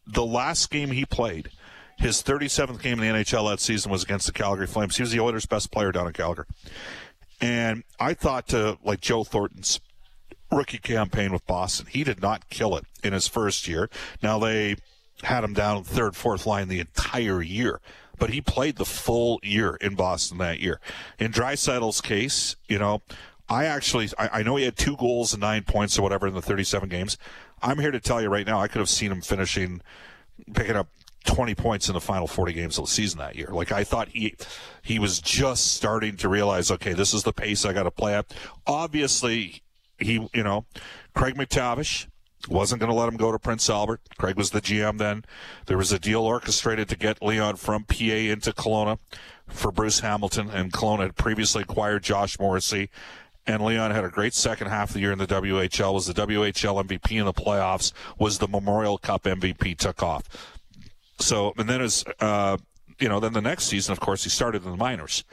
The 0.06 0.24
last 0.24 0.70
game 0.70 0.90
he 0.90 1.04
played, 1.04 1.50
his 1.98 2.22
37th 2.22 2.82
game 2.82 3.00
in 3.00 3.14
the 3.14 3.20
NHL 3.20 3.48
that 3.50 3.60
season 3.60 3.90
was 3.90 4.02
against 4.02 4.26
the 4.26 4.32
Calgary 4.32 4.66
Flames. 4.66 4.96
He 4.96 5.02
was 5.02 5.12
the 5.12 5.20
Oilers' 5.20 5.46
best 5.46 5.70
player 5.70 5.92
down 5.92 6.06
in 6.06 6.12
Calgary. 6.12 6.46
And 7.42 7.82
I 7.98 8.14
thought 8.14 8.46
to 8.48 8.78
like 8.84 9.00
Joe 9.00 9.24
Thornton's 9.24 9.80
rookie 10.50 10.78
campaign 10.78 11.32
with 11.32 11.44
Boston, 11.44 11.86
he 11.86 12.04
did 12.04 12.22
not 12.22 12.48
kill 12.48 12.76
it 12.76 12.84
in 13.02 13.12
his 13.12 13.26
first 13.26 13.66
year. 13.66 13.90
Now 14.22 14.38
they 14.38 14.76
had 15.24 15.42
him 15.42 15.52
down 15.52 15.82
third, 15.82 16.14
fourth 16.14 16.46
line 16.46 16.68
the 16.68 16.78
entire 16.78 17.42
year, 17.42 17.80
but 18.16 18.30
he 18.30 18.40
played 18.40 18.76
the 18.76 18.84
full 18.84 19.40
year 19.42 19.74
in 19.80 19.96
Boston 19.96 20.38
that 20.38 20.60
year. 20.60 20.80
In 21.18 21.32
Draisaitl's 21.32 22.00
case, 22.00 22.54
you 22.68 22.78
know, 22.78 23.02
I 23.48 23.64
actually 23.64 24.08
I, 24.16 24.28
I 24.34 24.42
know 24.44 24.54
he 24.54 24.64
had 24.64 24.76
two 24.76 24.96
goals 24.96 25.32
and 25.32 25.40
nine 25.40 25.64
points 25.64 25.98
or 25.98 26.02
whatever 26.02 26.28
in 26.28 26.34
the 26.34 26.42
37 26.42 26.88
games. 26.88 27.18
I'm 27.60 27.80
here 27.80 27.90
to 27.90 28.00
tell 28.00 28.22
you 28.22 28.28
right 28.28 28.46
now, 28.46 28.60
I 28.60 28.68
could 28.68 28.78
have 28.78 28.88
seen 28.88 29.10
him 29.10 29.20
finishing, 29.20 29.82
picking 30.54 30.76
up 30.76 30.88
20 31.24 31.54
points 31.54 31.88
in 31.88 31.94
the 31.94 32.00
final 32.00 32.26
40 32.26 32.52
games 32.52 32.78
of 32.78 32.84
the 32.84 32.90
season 32.90 33.18
that 33.18 33.36
year. 33.36 33.48
Like 33.50 33.72
I 33.72 33.84
thought 33.84 34.08
he 34.08 34.34
he 34.82 34.98
was 34.98 35.20
just 35.20 35.74
starting 35.74 36.16
to 36.18 36.28
realize, 36.28 36.70
okay, 36.70 36.92
this 36.92 37.14
is 37.14 37.22
the 37.22 37.32
pace 37.32 37.64
I 37.64 37.72
got 37.72 37.84
to 37.84 37.90
play 37.90 38.14
at. 38.14 38.32
Obviously, 38.66 39.62
he 39.98 40.28
you 40.34 40.42
know, 40.42 40.64
Craig 41.14 41.34
MacTavish 41.34 42.06
wasn't 42.48 42.80
going 42.80 42.90
to 42.90 42.98
let 42.98 43.08
him 43.08 43.16
go 43.16 43.30
to 43.30 43.38
Prince 43.38 43.68
Albert. 43.70 44.00
Craig 44.18 44.36
was 44.36 44.50
the 44.50 44.60
GM 44.60 44.98
then. 44.98 45.24
There 45.66 45.78
was 45.78 45.92
a 45.92 45.98
deal 45.98 46.22
orchestrated 46.22 46.88
to 46.88 46.96
get 46.96 47.22
Leon 47.22 47.56
from 47.56 47.84
PA 47.84 48.04
into 48.04 48.52
Kelowna 48.52 48.98
for 49.46 49.70
Bruce 49.70 50.00
Hamilton, 50.00 50.50
and 50.50 50.72
Kelowna 50.72 51.02
had 51.02 51.16
previously 51.16 51.62
acquired 51.62 52.02
Josh 52.02 52.38
Morrissey. 52.38 52.90
And 53.44 53.64
Leon 53.64 53.90
had 53.90 54.04
a 54.04 54.08
great 54.08 54.34
second 54.34 54.68
half 54.68 54.90
of 54.90 54.94
the 54.94 55.00
year 55.00 55.10
in 55.10 55.18
the 55.18 55.26
WHL, 55.26 55.94
was 55.94 56.06
the 56.06 56.14
WHL 56.14 56.84
MVP 56.84 57.18
in 57.18 57.24
the 57.24 57.32
playoffs, 57.32 57.92
was 58.16 58.38
the 58.38 58.46
Memorial 58.46 58.98
Cup 58.98 59.24
MVP, 59.24 59.76
took 59.76 60.00
off. 60.00 60.51
So, 61.18 61.52
and 61.56 61.68
then 61.68 61.80
as, 61.80 62.04
uh, 62.20 62.56
you 62.98 63.08
know, 63.08 63.20
then 63.20 63.32
the 63.32 63.40
next 63.40 63.64
season, 63.64 63.92
of 63.92 64.00
course, 64.00 64.24
he 64.24 64.30
started 64.30 64.64
in 64.64 64.70
the 64.70 64.76
minors. 64.76 65.24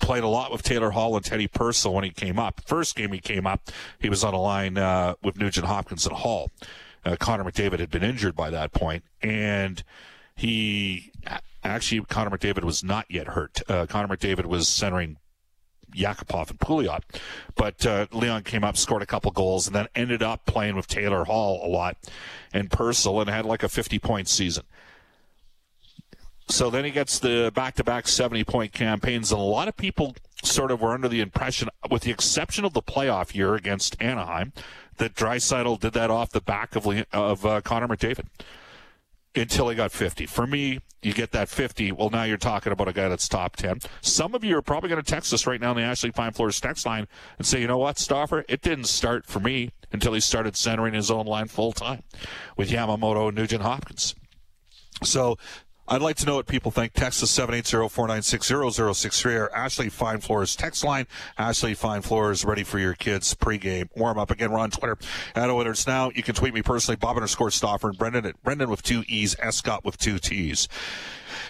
Played 0.00 0.24
a 0.24 0.28
lot 0.28 0.50
with 0.50 0.62
Taylor 0.62 0.90
Hall 0.90 1.14
and 1.16 1.24
Teddy 1.24 1.46
Purcell 1.46 1.92
when 1.92 2.04
he 2.04 2.10
came 2.10 2.38
up. 2.38 2.62
First 2.66 2.96
game 2.96 3.12
he 3.12 3.20
came 3.20 3.46
up, 3.46 3.70
he 3.98 4.08
was 4.08 4.24
on 4.24 4.32
a 4.32 4.40
line 4.40 4.78
uh, 4.78 5.14
with 5.22 5.36
Nugent 5.36 5.66
Hopkins 5.66 6.06
and 6.06 6.16
Hall. 6.16 6.50
Uh, 7.04 7.16
Connor 7.16 7.44
McDavid 7.44 7.80
had 7.80 7.90
been 7.90 8.02
injured 8.02 8.34
by 8.34 8.48
that 8.48 8.72
point, 8.72 9.04
and 9.20 9.84
he 10.34 11.12
actually 11.62 12.00
Connor 12.06 12.30
McDavid 12.30 12.64
was 12.64 12.82
not 12.82 13.04
yet 13.10 13.28
hurt. 13.28 13.60
Uh, 13.68 13.84
Connor 13.86 14.16
McDavid 14.16 14.46
was 14.46 14.68
centering 14.68 15.18
Yakupov 15.94 16.50
and 16.50 16.58
Pouliot. 16.58 17.02
But 17.54 17.86
uh, 17.86 18.06
Leon 18.12 18.42
came 18.42 18.64
up, 18.64 18.76
scored 18.76 19.02
a 19.02 19.06
couple 19.06 19.30
goals, 19.30 19.66
and 19.66 19.74
then 19.74 19.86
ended 19.94 20.22
up 20.22 20.46
playing 20.46 20.76
with 20.76 20.86
Taylor 20.86 21.24
Hall 21.24 21.60
a 21.64 21.68
lot 21.68 21.96
and 22.52 22.70
Purcell 22.70 23.20
and 23.20 23.30
had 23.30 23.44
like 23.44 23.62
a 23.62 23.68
50 23.68 23.98
point 23.98 24.28
season. 24.28 24.64
So 26.48 26.70
then 26.70 26.84
he 26.84 26.90
gets 26.90 27.18
the 27.18 27.50
back 27.54 27.74
to 27.76 27.84
back 27.84 28.06
70 28.06 28.44
point 28.44 28.72
campaigns, 28.72 29.32
and 29.32 29.40
a 29.40 29.44
lot 29.44 29.68
of 29.68 29.76
people 29.76 30.14
sort 30.42 30.70
of 30.70 30.80
were 30.80 30.92
under 30.92 31.08
the 31.08 31.20
impression, 31.20 31.68
with 31.90 32.02
the 32.02 32.10
exception 32.10 32.64
of 32.64 32.74
the 32.74 32.82
playoff 32.82 33.34
year 33.34 33.54
against 33.54 34.00
Anaheim, 34.00 34.52
that 34.98 35.14
Draisaitl 35.14 35.80
did 35.80 35.94
that 35.94 36.10
off 36.10 36.30
the 36.30 36.40
back 36.40 36.76
of, 36.76 36.86
of 37.12 37.46
uh, 37.46 37.60
Connor 37.62 37.88
McDavid 37.88 38.26
until 39.34 39.68
he 39.68 39.74
got 39.74 39.90
50. 39.90 40.26
For 40.26 40.46
me, 40.46 40.80
you 41.02 41.12
get 41.12 41.32
that 41.32 41.48
50. 41.48 41.92
Well, 41.92 42.10
now 42.10 42.24
you're 42.24 42.36
talking 42.36 42.72
about 42.72 42.88
a 42.88 42.92
guy 42.92 43.08
that's 43.08 43.28
top 43.28 43.56
10. 43.56 43.80
Some 44.00 44.34
of 44.34 44.44
you 44.44 44.56
are 44.56 44.62
probably 44.62 44.88
going 44.88 45.02
to 45.02 45.10
text 45.10 45.32
us 45.32 45.46
right 45.46 45.60
now 45.60 45.70
on 45.70 45.76
the 45.76 45.82
Ashley 45.82 46.10
Fine 46.10 46.32
Floors 46.32 46.60
text 46.60 46.86
line 46.86 47.08
and 47.38 47.46
say, 47.46 47.60
you 47.60 47.66
know 47.66 47.78
what, 47.78 47.98
Stauffer, 47.98 48.44
it 48.48 48.62
didn't 48.62 48.84
start 48.84 49.26
for 49.26 49.40
me 49.40 49.70
until 49.92 50.12
he 50.12 50.20
started 50.20 50.56
centering 50.56 50.94
his 50.94 51.10
own 51.10 51.26
line 51.26 51.46
full 51.46 51.72
time 51.72 52.02
with 52.56 52.70
Yamamoto 52.70 53.28
and 53.28 53.36
Nugent 53.36 53.62
Hopkins. 53.62 54.14
So 55.02 55.36
I'd 55.86 56.00
like 56.00 56.16
to 56.16 56.26
know 56.26 56.36
what 56.36 56.46
people 56.46 56.70
think. 56.70 56.94
Text 56.94 57.22
us 57.22 57.38
780-496-0063 57.38 59.38
or 59.38 59.54
Ashley 59.54 59.90
Fine 59.90 60.20
Floors 60.20 60.56
text 60.56 60.82
line. 60.82 61.06
Ashley 61.36 61.74
Fine 61.74 62.00
Floors 62.02 62.42
ready 62.42 62.64
for 62.64 62.78
your 62.78 62.94
kids 62.94 63.34
pregame 63.34 63.90
warm 63.94 64.18
up. 64.18 64.30
Again, 64.30 64.50
we're 64.50 64.58
on 64.58 64.70
Twitter 64.70 64.96
at 65.34 65.50
Oilers 65.50 65.86
Now. 65.86 66.10
You 66.14 66.22
can 66.22 66.34
tweet 66.34 66.54
me 66.54 66.62
personally, 66.62 66.96
Bob 66.96 67.16
underscore 67.16 67.50
Stauffer 67.50 67.90
and 67.90 67.98
Brendan 67.98 68.24
at 68.24 68.42
Brendan 68.42 68.70
with 68.70 68.82
two 68.82 69.04
E's, 69.08 69.36
Escott 69.38 69.84
with 69.84 69.98
two 69.98 70.18
T's. 70.18 70.68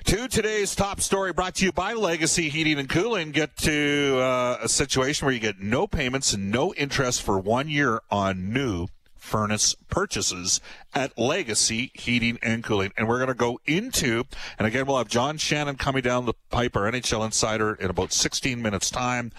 To 0.06 0.28
today's 0.28 0.74
top 0.74 1.00
story 1.00 1.32
brought 1.32 1.54
to 1.56 1.64
you 1.64 1.72
by 1.72 1.94
Legacy 1.94 2.48
Heating 2.48 2.78
and 2.78 2.88
Cooling. 2.88 3.30
Get 3.30 3.56
to 3.58 4.18
uh, 4.18 4.58
a 4.62 4.68
situation 4.68 5.26
where 5.26 5.32
you 5.32 5.40
get 5.40 5.60
no 5.60 5.86
payments 5.86 6.32
and 6.32 6.50
no 6.50 6.74
interest 6.74 7.22
for 7.22 7.38
one 7.38 7.68
year 7.68 8.00
on 8.10 8.52
new 8.52 8.88
furnace 9.24 9.74
purchases 9.88 10.60
at 10.94 11.18
Legacy 11.18 11.90
Heating 11.94 12.38
and 12.42 12.62
Cooling. 12.62 12.92
And 12.96 13.08
we're 13.08 13.18
going 13.18 13.28
to 13.28 13.34
go 13.34 13.58
into, 13.66 14.24
and 14.58 14.66
again, 14.66 14.86
we'll 14.86 14.98
have 14.98 15.08
John 15.08 15.38
Shannon 15.38 15.76
coming 15.76 16.02
down 16.02 16.26
the 16.26 16.34
pipe, 16.50 16.76
our 16.76 16.90
NHL 16.90 17.24
insider, 17.24 17.74
in 17.74 17.90
about 17.90 18.12
16 18.12 18.60
minutes' 18.60 18.90
time 18.90 19.32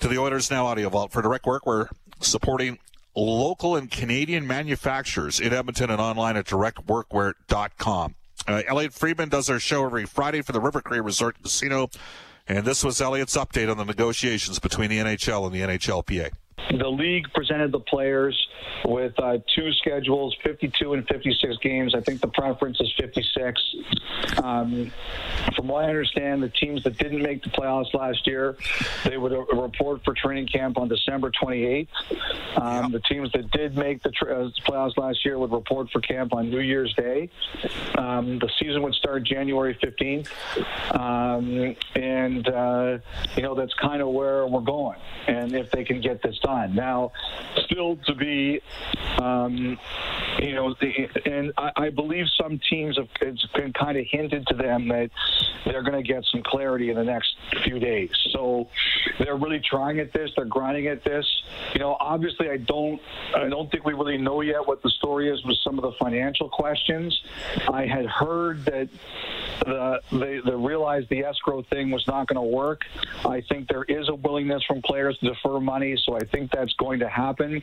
to 0.00 0.08
the 0.08 0.18
Oilers 0.18 0.50
Now 0.50 0.66
Audio 0.66 0.88
Vault. 0.88 1.12
For 1.12 1.22
direct 1.22 1.46
work, 1.46 1.66
we're 1.66 1.88
supporting 2.20 2.78
local 3.14 3.76
and 3.76 3.90
Canadian 3.90 4.46
manufacturers 4.46 5.40
in 5.40 5.52
Edmonton 5.52 5.90
and 5.90 6.00
online 6.00 6.36
at 6.36 6.46
directworkwear.com. 6.46 8.14
Uh, 8.48 8.62
Elliotte 8.66 8.92
Friedman 8.92 9.28
does 9.28 9.50
our 9.50 9.58
show 9.58 9.84
every 9.84 10.06
Friday 10.06 10.42
for 10.42 10.52
the 10.52 10.60
River 10.60 10.80
Cree 10.80 11.00
Resort 11.00 11.42
Casino. 11.42 11.90
And 12.48 12.64
this 12.64 12.84
was 12.84 13.00
Elliotte's 13.00 13.36
update 13.36 13.70
on 13.70 13.76
the 13.76 13.84
negotiations 13.84 14.58
between 14.58 14.88
the 14.88 14.98
NHL 14.98 15.46
and 15.46 15.54
the 15.54 15.60
NHLPA. 15.60 16.32
The 16.78 16.88
league 16.88 17.32
presented 17.32 17.70
the 17.72 17.80
players 17.80 18.48
with 18.84 19.18
uh, 19.18 19.38
two 19.54 19.72
schedules 19.72 20.36
52 20.42 20.94
and 20.94 21.06
56 21.06 21.56
games. 21.58 21.94
I 21.94 22.00
think 22.00 22.20
the 22.20 22.28
preference 22.28 22.80
is 22.80 22.92
56. 22.98 23.76
Um, 24.42 24.92
from 25.54 25.68
what 25.68 25.84
I 25.84 25.88
understand, 25.88 26.42
the 26.42 26.48
teams 26.48 26.82
that 26.84 26.98
didn't 26.98 27.22
make 27.22 27.42
the 27.42 27.50
playoffs 27.50 27.94
last 27.94 28.26
year, 28.26 28.56
they 29.04 29.16
would 29.16 29.32
report 29.52 30.04
for 30.04 30.14
training 30.14 30.48
camp 30.48 30.78
on 30.78 30.88
December 30.88 31.30
28th. 31.30 31.88
Um, 32.56 32.92
The 32.92 33.00
teams 33.00 33.30
that 33.32 33.50
did 33.50 33.76
make 33.76 34.02
the 34.02 34.10
tra- 34.10 34.46
uh, 34.46 34.50
playoffs 34.66 34.96
last 34.96 35.24
year 35.24 35.38
would 35.38 35.52
report 35.52 35.90
for 35.90 36.00
camp 36.00 36.34
on 36.34 36.50
New 36.50 36.60
Year's 36.60 36.92
Day. 36.94 37.30
Um, 37.96 38.38
the 38.38 38.50
season 38.58 38.82
would 38.82 38.94
start 38.94 39.22
January 39.24 39.74
15th. 39.74 40.28
Um, 40.94 41.76
and, 41.94 42.48
uh, 42.48 42.98
you 43.36 43.42
know, 43.42 43.54
that's 43.54 43.74
kind 43.74 44.02
of 44.02 44.08
where 44.08 44.46
we're 44.46 44.60
going. 44.60 44.98
And 45.28 45.54
if 45.54 45.70
they 45.70 45.84
can 45.84 46.00
get 46.00 46.22
this 46.22 46.38
Now, 46.46 47.12
still 47.64 47.96
to 48.06 48.14
be, 48.14 48.60
um, 49.18 49.78
you 50.38 50.54
know, 50.54 50.74
the, 50.80 51.08
and 51.26 51.52
I, 51.56 51.72
I 51.76 51.90
believe 51.90 52.26
some 52.40 52.60
teams 52.70 52.96
have 52.98 53.08
it's 53.20 53.46
been 53.54 53.72
kind 53.72 53.98
of 53.98 54.06
hinted 54.08 54.46
to 54.48 54.54
them 54.54 54.88
that 54.88 55.10
they're 55.64 55.82
going 55.82 56.02
to 56.02 56.06
get 56.06 56.24
some 56.30 56.42
clarity 56.42 56.90
in 56.90 56.96
the 56.96 57.04
next 57.04 57.36
few 57.64 57.78
days. 57.78 58.10
So 58.30 58.68
they're 59.18 59.36
really 59.36 59.60
trying 59.60 59.98
at 60.00 60.12
this. 60.12 60.30
They're 60.36 60.44
grinding 60.44 60.86
at 60.86 61.02
this. 61.04 61.26
You 61.72 61.80
know, 61.80 61.96
obviously, 61.98 62.50
I 62.50 62.58
don't, 62.58 63.00
I 63.34 63.48
don't 63.48 63.70
think 63.70 63.84
we 63.84 63.94
really 63.94 64.18
know 64.18 64.40
yet 64.40 64.66
what 64.66 64.82
the 64.82 64.90
story 64.90 65.30
is 65.30 65.44
with 65.44 65.56
some 65.64 65.78
of 65.78 65.82
the 65.82 65.92
financial 65.98 66.48
questions. 66.48 67.20
I 67.68 67.86
had 67.86 68.06
heard 68.06 68.64
that 68.66 68.88
the 69.64 70.00
they, 70.12 70.40
they 70.44 70.54
realized 70.54 71.08
the 71.08 71.24
escrow 71.24 71.62
thing 71.62 71.90
was 71.90 72.06
not 72.06 72.28
going 72.28 72.36
to 72.36 72.56
work. 72.56 72.82
I 73.24 73.40
think 73.40 73.68
there 73.68 73.84
is 73.84 74.08
a 74.08 74.14
willingness 74.14 74.62
from 74.64 74.82
players 74.82 75.18
to 75.18 75.30
defer 75.30 75.60
money, 75.60 75.96
so 76.04 76.16
I 76.16 76.20
think 76.20 76.35
that's 76.52 76.72
going 76.74 77.00
to 77.00 77.08
happen, 77.08 77.62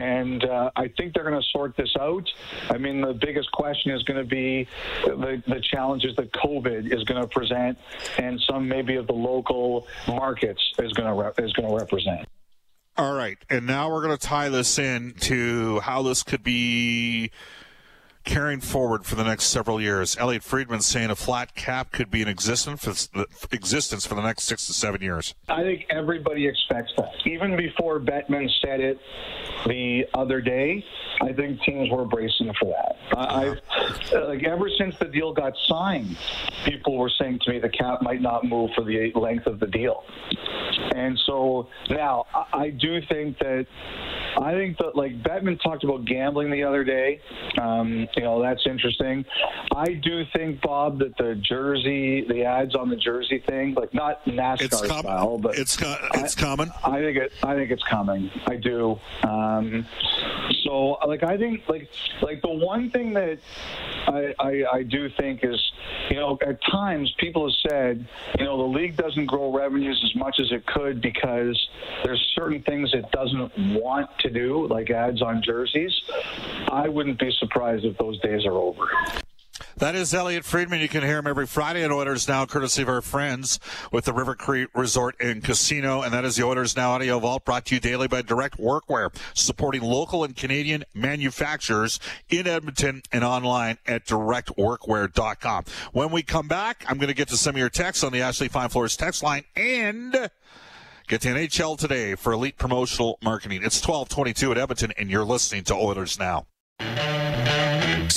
and 0.00 0.44
uh, 0.44 0.70
I 0.76 0.88
think 0.88 1.14
they're 1.14 1.28
going 1.28 1.40
to 1.40 1.48
sort 1.48 1.76
this 1.76 1.94
out. 2.00 2.28
I 2.70 2.78
mean, 2.78 3.00
the 3.00 3.12
biggest 3.12 3.50
question 3.52 3.92
is 3.92 4.02
going 4.04 4.18
to 4.18 4.28
be 4.28 4.66
the, 5.04 5.42
the 5.46 5.60
challenges 5.60 6.16
that 6.16 6.32
COVID 6.32 6.92
is 6.92 7.04
going 7.04 7.20
to 7.20 7.28
present, 7.28 7.78
and 8.18 8.40
some 8.40 8.68
maybe 8.68 8.96
of 8.96 9.06
the 9.06 9.12
local 9.12 9.86
markets 10.06 10.62
is 10.78 10.92
going 10.92 11.08
to 11.08 11.14
re- 11.14 11.44
is 11.46 11.52
going 11.52 11.68
to 11.68 11.74
represent. 11.74 12.26
All 12.96 13.14
right, 13.14 13.38
and 13.48 13.66
now 13.66 13.90
we're 13.92 14.02
going 14.02 14.16
to 14.16 14.26
tie 14.26 14.48
this 14.48 14.78
in 14.78 15.14
to 15.20 15.78
how 15.80 16.02
this 16.02 16.22
could 16.22 16.42
be 16.42 17.30
carrying 18.28 18.60
forward 18.60 19.06
for 19.06 19.16
the 19.16 19.24
next 19.24 19.44
several 19.44 19.80
years. 19.80 20.14
Elliotte 20.18 20.42
Friedman 20.42 20.80
saying 20.82 21.10
a 21.10 21.16
flat 21.16 21.54
cap 21.54 21.90
could 21.90 22.10
be 22.10 22.20
in 22.20 22.28
existence 22.28 22.84
for 22.84 22.92
the, 23.18 23.26
existence 23.50 24.06
for 24.06 24.14
the 24.14 24.22
next 24.22 24.44
six 24.44 24.66
to 24.66 24.74
seven 24.74 25.00
years. 25.00 25.34
I 25.48 25.62
think 25.62 25.86
everybody 25.88 26.46
expects 26.46 26.92
that. 26.98 27.10
Even 27.24 27.56
before 27.56 27.98
Bettman 27.98 28.48
said 28.60 28.80
it 28.80 28.98
the 29.66 30.04
other 30.14 30.42
day, 30.42 30.84
I 31.22 31.32
think 31.32 31.62
teams 31.62 31.90
were 31.90 32.04
bracing 32.04 32.52
for 32.60 32.66
that. 32.66 32.96
I, 33.16 33.56
like 34.12 34.44
ever 34.44 34.68
since 34.76 34.96
the 34.98 35.06
deal 35.06 35.32
got 35.32 35.54
signed, 35.66 36.16
people 36.64 36.98
were 36.98 37.10
saying 37.18 37.40
to 37.44 37.50
me 37.50 37.58
the 37.58 37.70
cap 37.70 38.02
might 38.02 38.20
not 38.20 38.44
move 38.44 38.70
for 38.76 38.84
the 38.84 39.10
length 39.14 39.46
of 39.46 39.58
the 39.58 39.66
deal. 39.66 40.04
And 40.94 41.18
so 41.26 41.68
now 41.90 42.26
I, 42.34 42.58
I 42.58 42.70
do 42.70 43.00
think 43.08 43.38
that 43.38 43.66
I 44.36 44.52
think 44.52 44.78
that 44.78 44.94
like 44.94 45.22
Bettman 45.22 45.60
talked 45.62 45.84
about 45.84 46.04
gambling 46.04 46.50
the 46.50 46.62
other 46.62 46.84
day. 46.84 47.20
Um, 47.60 48.06
you 48.18 48.24
know 48.24 48.42
that's 48.42 48.66
interesting. 48.66 49.24
I 49.74 49.94
do 49.94 50.24
think 50.32 50.60
Bob 50.60 50.98
that 50.98 51.16
the 51.18 51.36
jersey, 51.36 52.26
the 52.28 52.42
ads 52.42 52.74
on 52.74 52.88
the 52.88 52.96
jersey 52.96 53.38
thing, 53.46 53.74
like 53.74 53.94
not 53.94 54.24
NASCAR 54.24 54.62
It's 54.62 54.80
com- 54.80 55.00
style, 55.04 55.38
but 55.38 55.56
it's 55.56 55.76
co- 55.76 55.96
it's 56.14 56.34
common. 56.34 56.72
I 56.84 56.98
think 57.00 57.16
it. 57.16 57.32
I 57.44 57.54
think 57.54 57.70
it's 57.70 57.84
coming. 57.84 58.28
I 58.48 58.56
do. 58.56 58.98
Um, 59.22 59.86
so, 60.68 60.98
like, 61.06 61.22
I 61.22 61.38
think, 61.38 61.62
like, 61.66 61.88
like 62.20 62.42
the 62.42 62.50
one 62.50 62.90
thing 62.90 63.14
that 63.14 63.38
I, 64.06 64.34
I, 64.38 64.64
I 64.70 64.82
do 64.82 65.08
think 65.08 65.40
is, 65.42 65.58
you 66.10 66.16
know, 66.16 66.38
at 66.46 66.62
times 66.62 67.10
people 67.18 67.48
have 67.48 67.56
said, 67.70 68.06
you 68.38 68.44
know, 68.44 68.58
the 68.58 68.78
league 68.78 68.94
doesn't 68.96 69.26
grow 69.26 69.50
revenues 69.50 69.98
as 70.04 70.14
much 70.14 70.38
as 70.38 70.52
it 70.52 70.66
could 70.66 71.00
because 71.00 71.58
there's 72.04 72.20
certain 72.34 72.62
things 72.64 72.92
it 72.92 73.10
doesn't 73.12 73.80
want 73.80 74.10
to 74.18 74.28
do, 74.28 74.66
like 74.66 74.90
ads 74.90 75.22
on 75.22 75.42
jerseys. 75.42 76.02
I 76.70 76.86
wouldn't 76.86 77.18
be 77.18 77.30
surprised 77.38 77.86
if 77.86 77.96
those 77.96 78.20
days 78.20 78.44
are 78.44 78.52
over. 78.52 78.88
That 79.78 79.94
is 79.94 80.12
Elliotte 80.12 80.44
Friedman. 80.44 80.80
You 80.80 80.88
can 80.88 81.04
hear 81.04 81.18
him 81.18 81.28
every 81.28 81.46
Friday 81.46 81.84
at 81.84 81.92
Oilers 81.92 82.26
Now, 82.26 82.44
courtesy 82.46 82.82
of 82.82 82.88
our 82.88 83.00
friends 83.00 83.60
with 83.92 84.06
the 84.06 84.12
River 84.12 84.34
Cree 84.34 84.66
Resort 84.74 85.14
and 85.20 85.42
Casino. 85.42 86.02
And 86.02 86.12
that 86.12 86.24
is 86.24 86.34
the 86.34 86.42
Oilers 86.42 86.74
Now 86.74 86.90
Audio 86.90 87.20
Vault 87.20 87.44
brought 87.44 87.66
to 87.66 87.76
you 87.76 87.80
daily 87.80 88.08
by 88.08 88.22
Direct 88.22 88.58
Workwear, 88.58 89.14
supporting 89.34 89.82
local 89.82 90.24
and 90.24 90.34
Canadian 90.34 90.82
manufacturers 90.94 92.00
in 92.28 92.48
Edmonton 92.48 93.02
and 93.12 93.22
online 93.22 93.78
at 93.86 94.04
directworkwear.com. 94.04 95.64
When 95.92 96.10
we 96.10 96.24
come 96.24 96.48
back, 96.48 96.84
I'm 96.88 96.98
going 96.98 97.06
to 97.06 97.14
get 97.14 97.28
to 97.28 97.36
some 97.36 97.54
of 97.54 97.58
your 97.58 97.70
texts 97.70 98.02
on 98.02 98.10
the 98.10 98.20
Ashley 98.20 98.48
Fine 98.48 98.70
Floors 98.70 98.96
text 98.96 99.22
line 99.22 99.44
and 99.54 100.28
get 101.06 101.20
to 101.20 101.28
NHL 101.28 101.78
today 101.78 102.16
for 102.16 102.32
elite 102.32 102.58
promotional 102.58 103.16
marketing. 103.22 103.62
It's 103.62 103.80
1222 103.80 104.50
at 104.50 104.58
Edmonton, 104.58 104.92
and 104.98 105.08
you're 105.08 105.24
listening 105.24 105.62
to 105.64 105.74
Oilers 105.76 106.18
Now. 106.18 106.46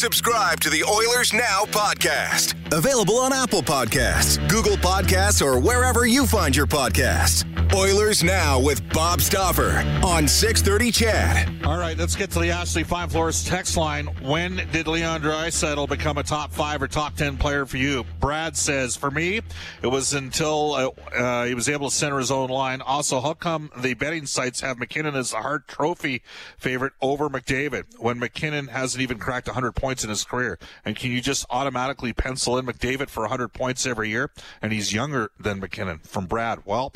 Subscribe 0.02 0.60
to 0.62 0.72
the 0.72 0.84
Oilers 0.84 1.32
Now 1.32 1.62
podcast. 1.66 2.56
Available 2.74 3.18
on 3.20 3.32
Apple 3.32 3.62
Podcasts, 3.62 4.40
Google 4.50 4.76
Podcasts, 4.78 5.46
or 5.46 5.60
wherever 5.60 6.08
you 6.08 6.26
find 6.26 6.56
your 6.56 6.66
podcasts. 6.66 7.46
Oilers 7.76 8.24
Now 8.24 8.60
with 8.60 8.82
Bob 8.92 9.22
Stauffer 9.22 9.78
on 10.04 10.28
630 10.28 10.92
CHED. 10.92 11.66
All 11.66 11.78
right, 11.78 11.98
let's 11.98 12.16
get 12.16 12.32
to 12.32 12.40
the 12.40 12.50
Ashley 12.50 12.84
Fine 12.84 13.10
Floors 13.10 13.46
text 13.46 13.78
line. 13.78 14.08
When 14.24 14.68
did 14.72 14.88
Leon 14.88 15.22
Draisaitl 15.22 15.88
become 15.88 16.18
a 16.18 16.24
top 16.24 16.52
five 16.52 16.82
or 16.82 16.88
top 16.88 17.16
ten 17.16 17.38
player 17.38 17.66
for 17.66 17.78
you? 17.78 18.04
Brad 18.20 18.58
says, 18.58 18.96
for 18.96 19.12
me, 19.12 19.42
it 19.82 19.88
was 19.88 20.14
until 20.14 20.74
uh, 20.74 20.90
uh, 21.16 21.46
he 21.46 21.54
was 21.54 21.70
able 21.70 21.90
to 21.90 21.96
center 21.96 22.18
his 22.18 22.32
own 22.32 22.50
line. 22.50 22.82
Also, 22.82 23.22
how 23.22 23.34
come 23.36 23.70
the 23.78 23.94
betting 23.94 24.26
sites 24.26 24.62
have 24.62 24.80
MacKinnon 24.80 25.16
as 25.16 25.32
the 25.32 25.38
Hart 25.38 25.68
Trophy 25.68 26.24
favorite 26.58 26.94
over 27.02 27.30
McDavid 27.30 27.84
when 28.00 28.20
MacKinnon 28.20 28.68
hasn't 28.68 29.02
even 29.02 29.18
cracked 29.18 29.48
100 29.48 29.74
points 29.74 29.90
in 29.99 30.10
his 30.10 30.23
career? 30.23 30.58
And 30.86 30.95
can 30.95 31.12
you 31.12 31.21
just 31.21 31.45
automatically 31.49 32.13
pencil 32.13 32.58
in 32.58 32.65
McDavid 32.65 33.10
for 33.10 33.21
100 33.21 33.49
points 33.49 33.86
every 33.86 34.10
year? 34.10 34.32
And 34.62 34.71
he's 34.71 34.93
younger 34.93 35.32
than 35.39 35.60
MacKinnon. 35.60 35.99
From 35.99 36.25
Brad, 36.25 36.60
well, 36.65 36.93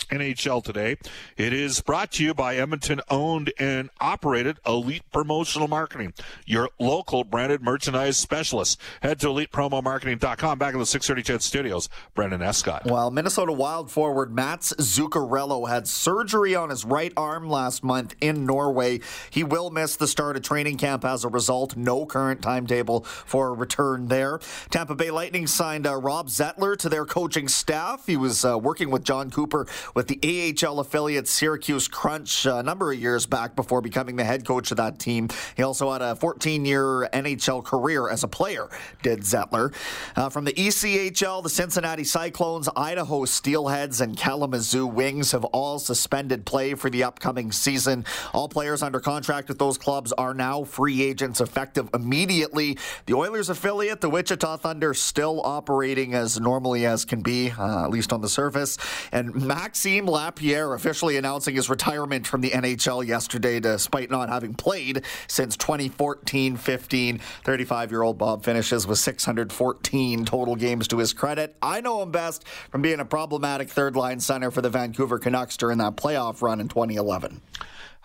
NHL 0.09 0.63
today. 0.63 0.97
It 1.37 1.53
is 1.53 1.81
brought 1.81 2.11
to 2.13 2.23
you 2.23 2.33
by 2.33 2.57
Edmonton 2.57 3.01
owned 3.09 3.51
and 3.59 3.89
operated 3.99 4.57
Elite 4.65 5.03
Promotional 5.11 5.67
Marketing, 5.67 6.13
your 6.45 6.69
local 6.79 7.23
branded 7.23 7.61
merchandise 7.61 8.17
specialist. 8.17 8.79
Head 9.01 9.19
to 9.21 9.27
elitepromomarketing.com. 9.27 10.59
Back 10.59 10.73
in 10.73 10.79
the 10.79 10.85
630 10.85 11.33
CHED 11.33 11.43
studios, 11.43 11.89
Brendan 12.13 12.41
Escott. 12.41 12.85
Well, 12.85 13.11
Minnesota 13.11 13.51
Wild 13.51 13.91
forward 13.91 14.33
Mats 14.33 14.73
Zuccarello 14.73 15.69
had 15.69 15.87
surgery 15.87 16.55
on 16.55 16.69
his 16.69 16.85
right 16.85 17.13
arm 17.17 17.49
last 17.49 17.83
month 17.83 18.15
in 18.21 18.45
Norway. 18.45 18.99
He 19.29 19.43
will 19.43 19.69
miss 19.69 19.95
the 19.95 20.07
start 20.07 20.35
of 20.35 20.43
training 20.43 20.77
camp 20.77 21.03
as 21.05 21.23
a 21.23 21.29
result. 21.29 21.75
No 21.75 22.05
current 22.05 22.41
timetable 22.41 23.01
for 23.01 23.49
a 23.49 23.53
return 23.53 24.07
there. 24.07 24.39
Tampa 24.69 24.95
Bay 24.95 25.11
Lightning 25.11 25.47
signed 25.47 25.87
uh, 25.87 25.95
Rob 25.95 26.27
Zettler 26.27 26.77
to 26.77 26.89
their 26.89 27.05
coaching 27.05 27.47
staff. 27.47 28.05
He 28.05 28.17
was 28.17 28.45
uh, 28.45 28.57
working 28.57 28.91
with 28.91 29.03
John 29.03 29.31
Cooper 29.31 29.65
with 29.93 30.07
the 30.07 30.55
AHL 30.65 30.79
affiliate 30.79 31.27
Syracuse 31.27 31.87
Crunch 31.87 32.45
a 32.45 32.63
number 32.63 32.91
of 32.91 32.99
years 32.99 33.25
back 33.25 33.55
before 33.55 33.81
becoming 33.81 34.15
the 34.15 34.23
head 34.23 34.45
coach 34.45 34.71
of 34.71 34.77
that 34.77 34.99
team. 34.99 35.29
He 35.55 35.63
also 35.63 35.91
had 35.91 36.01
a 36.01 36.15
14 36.15 36.65
year 36.65 37.07
NHL 37.13 37.63
career 37.63 38.09
as 38.09 38.23
a 38.23 38.27
player, 38.27 38.69
did 39.03 39.19
Zettler. 39.19 39.73
Uh, 40.15 40.29
from 40.29 40.45
the 40.45 40.53
ECHL, 40.53 41.43
the 41.43 41.49
Cincinnati 41.49 42.03
Cyclones, 42.03 42.69
Idaho 42.75 43.25
Steelheads, 43.25 44.01
and 44.01 44.17
Kalamazoo 44.17 44.87
Wings 44.87 45.31
have 45.31 45.43
all 45.45 45.79
suspended 45.79 46.45
play 46.45 46.73
for 46.73 46.89
the 46.89 47.03
upcoming 47.03 47.51
season. 47.51 48.05
All 48.33 48.47
players 48.47 48.81
under 48.81 48.99
contract 48.99 49.49
with 49.49 49.59
those 49.59 49.77
clubs 49.77 50.11
are 50.13 50.33
now 50.33 50.63
free 50.63 51.03
agents 51.03 51.41
effective 51.41 51.89
immediately. 51.93 52.77
The 53.05 53.13
Oilers 53.13 53.49
affiliate, 53.49 54.01
the 54.01 54.09
Wichita 54.09 54.57
Thunder, 54.57 54.93
still 54.93 55.41
operating 55.43 56.13
as 56.13 56.39
normally 56.39 56.85
as 56.85 57.05
can 57.05 57.21
be, 57.21 57.51
uh, 57.51 57.83
at 57.83 57.89
least 57.89 58.13
on 58.13 58.21
the 58.21 58.29
surface. 58.29 58.77
And 59.11 59.35
Max 59.35 59.74
Maxime 59.75 60.05
Lapierre 60.05 60.73
officially 60.73 61.17
announcing 61.17 61.53
his 61.53 61.69
retirement 61.69 62.25
from 62.25 62.39
the 62.39 62.51
NHL 62.51 63.05
yesterday, 63.05 63.59
despite 63.59 64.09
not 64.09 64.29
having 64.29 64.53
played 64.53 65.03
since 65.27 65.57
2014 65.57 66.55
15. 66.55 67.19
35 67.43 67.91
year 67.91 68.01
old 68.01 68.17
Bob 68.17 68.45
finishes 68.45 68.87
with 68.87 68.99
614 68.99 70.23
total 70.23 70.55
games 70.55 70.87
to 70.87 70.97
his 70.97 71.11
credit. 71.11 71.57
I 71.61 71.81
know 71.81 72.01
him 72.01 72.11
best 72.11 72.47
from 72.71 72.83
being 72.83 73.01
a 73.01 73.05
problematic 73.05 73.67
third 73.69 73.97
line 73.97 74.21
center 74.21 74.49
for 74.49 74.61
the 74.61 74.69
Vancouver 74.69 75.19
Canucks 75.19 75.57
during 75.57 75.79
that 75.79 75.97
playoff 75.97 76.41
run 76.41 76.61
in 76.61 76.69
2011. 76.69 77.41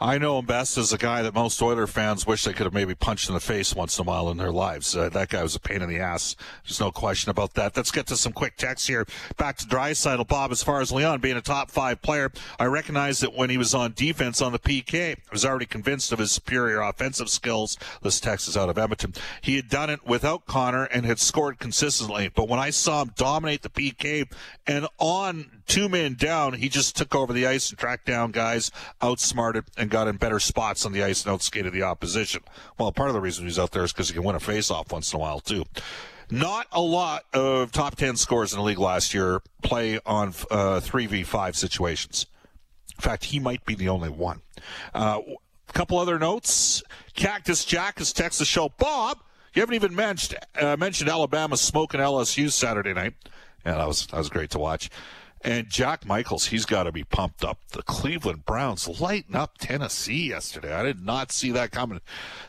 I 0.02 0.16
know 0.16 0.38
him 0.38 0.46
best 0.46 0.78
as 0.78 0.94
a 0.94 0.98
guy 0.98 1.20
that 1.20 1.34
most 1.34 1.60
Oiler 1.60 1.86
fans 1.86 2.26
wish 2.26 2.44
they 2.44 2.54
could 2.54 2.64
have 2.64 2.72
maybe 2.72 2.94
punched 2.94 3.28
in 3.28 3.34
the 3.34 3.40
face 3.40 3.74
once 3.74 3.98
in 3.98 4.06
a 4.06 4.08
while 4.08 4.30
in 4.30 4.38
their 4.38 4.50
lives. 4.50 4.96
Uh, 4.96 5.10
that 5.10 5.28
guy 5.28 5.42
was 5.42 5.54
a 5.54 5.60
pain 5.60 5.82
in 5.82 5.90
the 5.90 5.98
ass. 5.98 6.36
There's 6.64 6.80
no 6.80 6.90
question 6.90 7.28
about 7.28 7.52
that. 7.54 7.76
Let's 7.76 7.90
get 7.90 8.06
to 8.06 8.16
some 8.16 8.32
quick 8.32 8.56
texts 8.56 8.88
here. 8.88 9.04
Back 9.36 9.58
to 9.58 9.66
Draisaitl, 9.66 10.26
Bob. 10.26 10.52
As 10.52 10.62
far 10.62 10.80
as 10.80 10.90
Leon 10.90 11.20
being 11.20 11.36
a 11.36 11.42
top 11.42 11.70
five 11.70 12.00
player, 12.00 12.32
I 12.58 12.64
recognize 12.64 13.20
that 13.20 13.34
when 13.34 13.50
he 13.50 13.58
was 13.58 13.74
on 13.74 13.92
defense 13.92 14.40
on 14.40 14.52
the 14.52 14.58
PK, 14.58 15.16
I 15.16 15.32
was 15.32 15.44
already 15.44 15.66
convinced 15.66 16.12
of 16.12 16.18
his 16.18 16.32
superior 16.32 16.80
offensive 16.80 17.28
skills. 17.28 17.76
This 18.00 18.20
text 18.20 18.48
is 18.48 18.56
out 18.56 18.70
of 18.70 18.78
Edmonton. 18.78 19.12
He 19.42 19.56
had 19.56 19.68
done 19.68 19.90
it 19.90 20.06
without 20.06 20.46
Connor 20.46 20.84
and 20.84 21.04
had 21.04 21.18
scored 21.18 21.58
consistently. 21.58 22.30
But 22.34 22.48
when 22.48 22.58
I 22.58 22.70
saw 22.70 23.02
him 23.02 23.12
dominate 23.16 23.60
the 23.60 23.68
PK 23.68 24.32
and 24.66 24.86
on 24.96 25.62
two 25.66 25.90
men 25.90 26.14
down, 26.14 26.54
he 26.54 26.70
just 26.70 26.96
took 26.96 27.14
over 27.14 27.34
the 27.34 27.46
ice 27.46 27.68
and 27.68 27.78
tracked 27.78 28.06
down 28.06 28.30
guys, 28.30 28.70
outsmarted, 29.02 29.64
and 29.76 29.89
got 29.90 30.08
in 30.08 30.16
better 30.16 30.40
spots 30.40 30.86
on 30.86 30.92
the 30.92 31.02
ice 31.02 31.24
and 31.24 31.36
outskated 31.36 31.72
the 31.72 31.82
opposition. 31.82 32.42
Well, 32.78 32.90
part 32.92 33.10
of 33.10 33.14
the 33.14 33.20
reason 33.20 33.44
he's 33.44 33.58
out 33.58 33.72
there 33.72 33.84
is 33.84 33.92
because 33.92 34.08
he 34.08 34.14
can 34.14 34.24
win 34.24 34.36
a 34.36 34.40
face-off 34.40 34.92
once 34.92 35.12
in 35.12 35.16
a 35.16 35.20
while, 35.20 35.40
too. 35.40 35.64
Not 36.30 36.66
a 36.70 36.80
lot 36.80 37.24
of 37.32 37.72
top 37.72 37.96
10 37.96 38.16
scores 38.16 38.52
in 38.52 38.58
the 38.58 38.64
league 38.64 38.78
last 38.78 39.12
year 39.12 39.42
play 39.62 39.98
on 40.06 40.28
uh, 40.50 40.80
3v5 40.80 41.56
situations. 41.56 42.26
In 42.96 43.02
fact, 43.02 43.24
he 43.24 43.40
might 43.40 43.64
be 43.64 43.74
the 43.74 43.88
only 43.88 44.10
one. 44.10 44.40
Uh, 44.94 45.20
a 45.68 45.72
couple 45.72 45.98
other 45.98 46.18
notes. 46.18 46.82
Cactus 47.14 47.64
Jack 47.64 47.98
has 47.98 48.12
texted 48.12 48.38
the 48.38 48.44
show. 48.44 48.68
Bob, 48.68 49.18
you 49.54 49.60
haven't 49.60 49.74
even 49.74 49.94
mentioned, 49.94 50.38
uh, 50.60 50.76
mentioned 50.76 51.10
Alabama 51.10 51.56
smoking 51.56 52.00
LSU 52.00 52.52
Saturday 52.52 52.92
night. 52.92 53.14
Yeah, 53.66 53.76
that 53.76 53.88
was, 53.88 54.06
that 54.06 54.18
was 54.18 54.28
great 54.28 54.50
to 54.50 54.58
watch. 54.58 54.88
And 55.42 55.70
Jack 55.70 56.04
Michaels, 56.04 56.46
he's 56.46 56.66
got 56.66 56.82
to 56.82 56.92
be 56.92 57.02
pumped 57.02 57.44
up. 57.44 57.58
The 57.72 57.82
Cleveland 57.82 58.44
Browns 58.44 59.00
lighting 59.00 59.34
up 59.34 59.56
Tennessee 59.58 60.28
yesterday. 60.28 60.74
I 60.74 60.82
did 60.82 61.04
not 61.04 61.32
see 61.32 61.50
that 61.52 61.70
coming. 61.70 62.00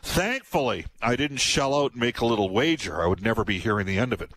Thankfully, 0.02 0.86
I 1.00 1.16
didn't 1.16 1.38
shell 1.38 1.74
out 1.74 1.92
and 1.92 2.00
make 2.00 2.20
a 2.20 2.26
little 2.26 2.50
wager. 2.50 3.02
I 3.02 3.06
would 3.06 3.22
never 3.22 3.44
be 3.44 3.58
hearing 3.58 3.86
the 3.86 3.98
end 3.98 4.12
of 4.12 4.20
it. 4.20 4.30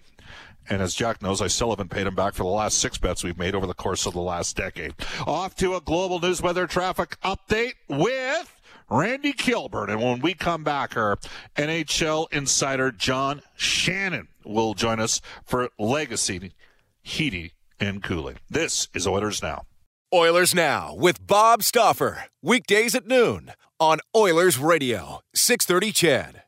And 0.70 0.82
as 0.82 0.96
Jack 0.96 1.22
knows, 1.22 1.42
I 1.42 1.48
still 1.48 1.70
haven't 1.70 1.92
paid 1.92 2.08
him 2.08 2.16
back 2.16 2.34
for 2.34 2.44
the 2.44 2.50
last 2.50 2.80
six 2.80 2.98
bets 2.98 3.24
we've 3.24 3.38
made 3.38 3.56
over 3.56 3.68
the 3.68 3.74
course 3.74 4.06
of 4.06 4.14
the 4.14 4.22
last 4.22 4.56
decade. 4.56 4.96
Off 5.28 5.56
to 5.58 5.76
a 5.76 5.82
global 5.82 6.20
news 6.20 6.42
weather 6.42 6.66
traffic 6.66 7.18
update 7.24 7.74
with 7.90 8.60
Randy 8.90 9.34
Kilburn. 9.34 9.90
And 9.90 10.02
when 10.02 10.22
we 10.22 10.34
come 10.34 10.64
back, 10.64 10.96
our 10.98 11.18
NHL 11.56 12.32
insider 12.32 12.92
John 12.92 13.42
Shannon 13.56 14.30
will 14.44 14.74
join 14.74 15.00
us 15.00 15.22
for 15.44 15.70
Legacy 15.78 16.54
Heating 17.04 17.52
and 17.80 18.02
cooling. 18.04 18.38
This 18.50 18.88
is 18.94 19.08
Oilers 19.08 19.42
Now. 19.42 19.66
Oilers 20.14 20.56
Now 20.56 20.96
with 20.96 21.26
Bob 21.26 21.64
Stauffer. 21.64 22.26
Weekdays 22.42 22.96
at 22.96 23.08
noon 23.08 23.52
on 23.80 24.00
Oilers 24.16 24.58
Radio, 24.58 25.20
630 25.34 25.92
CHED. 25.92 26.45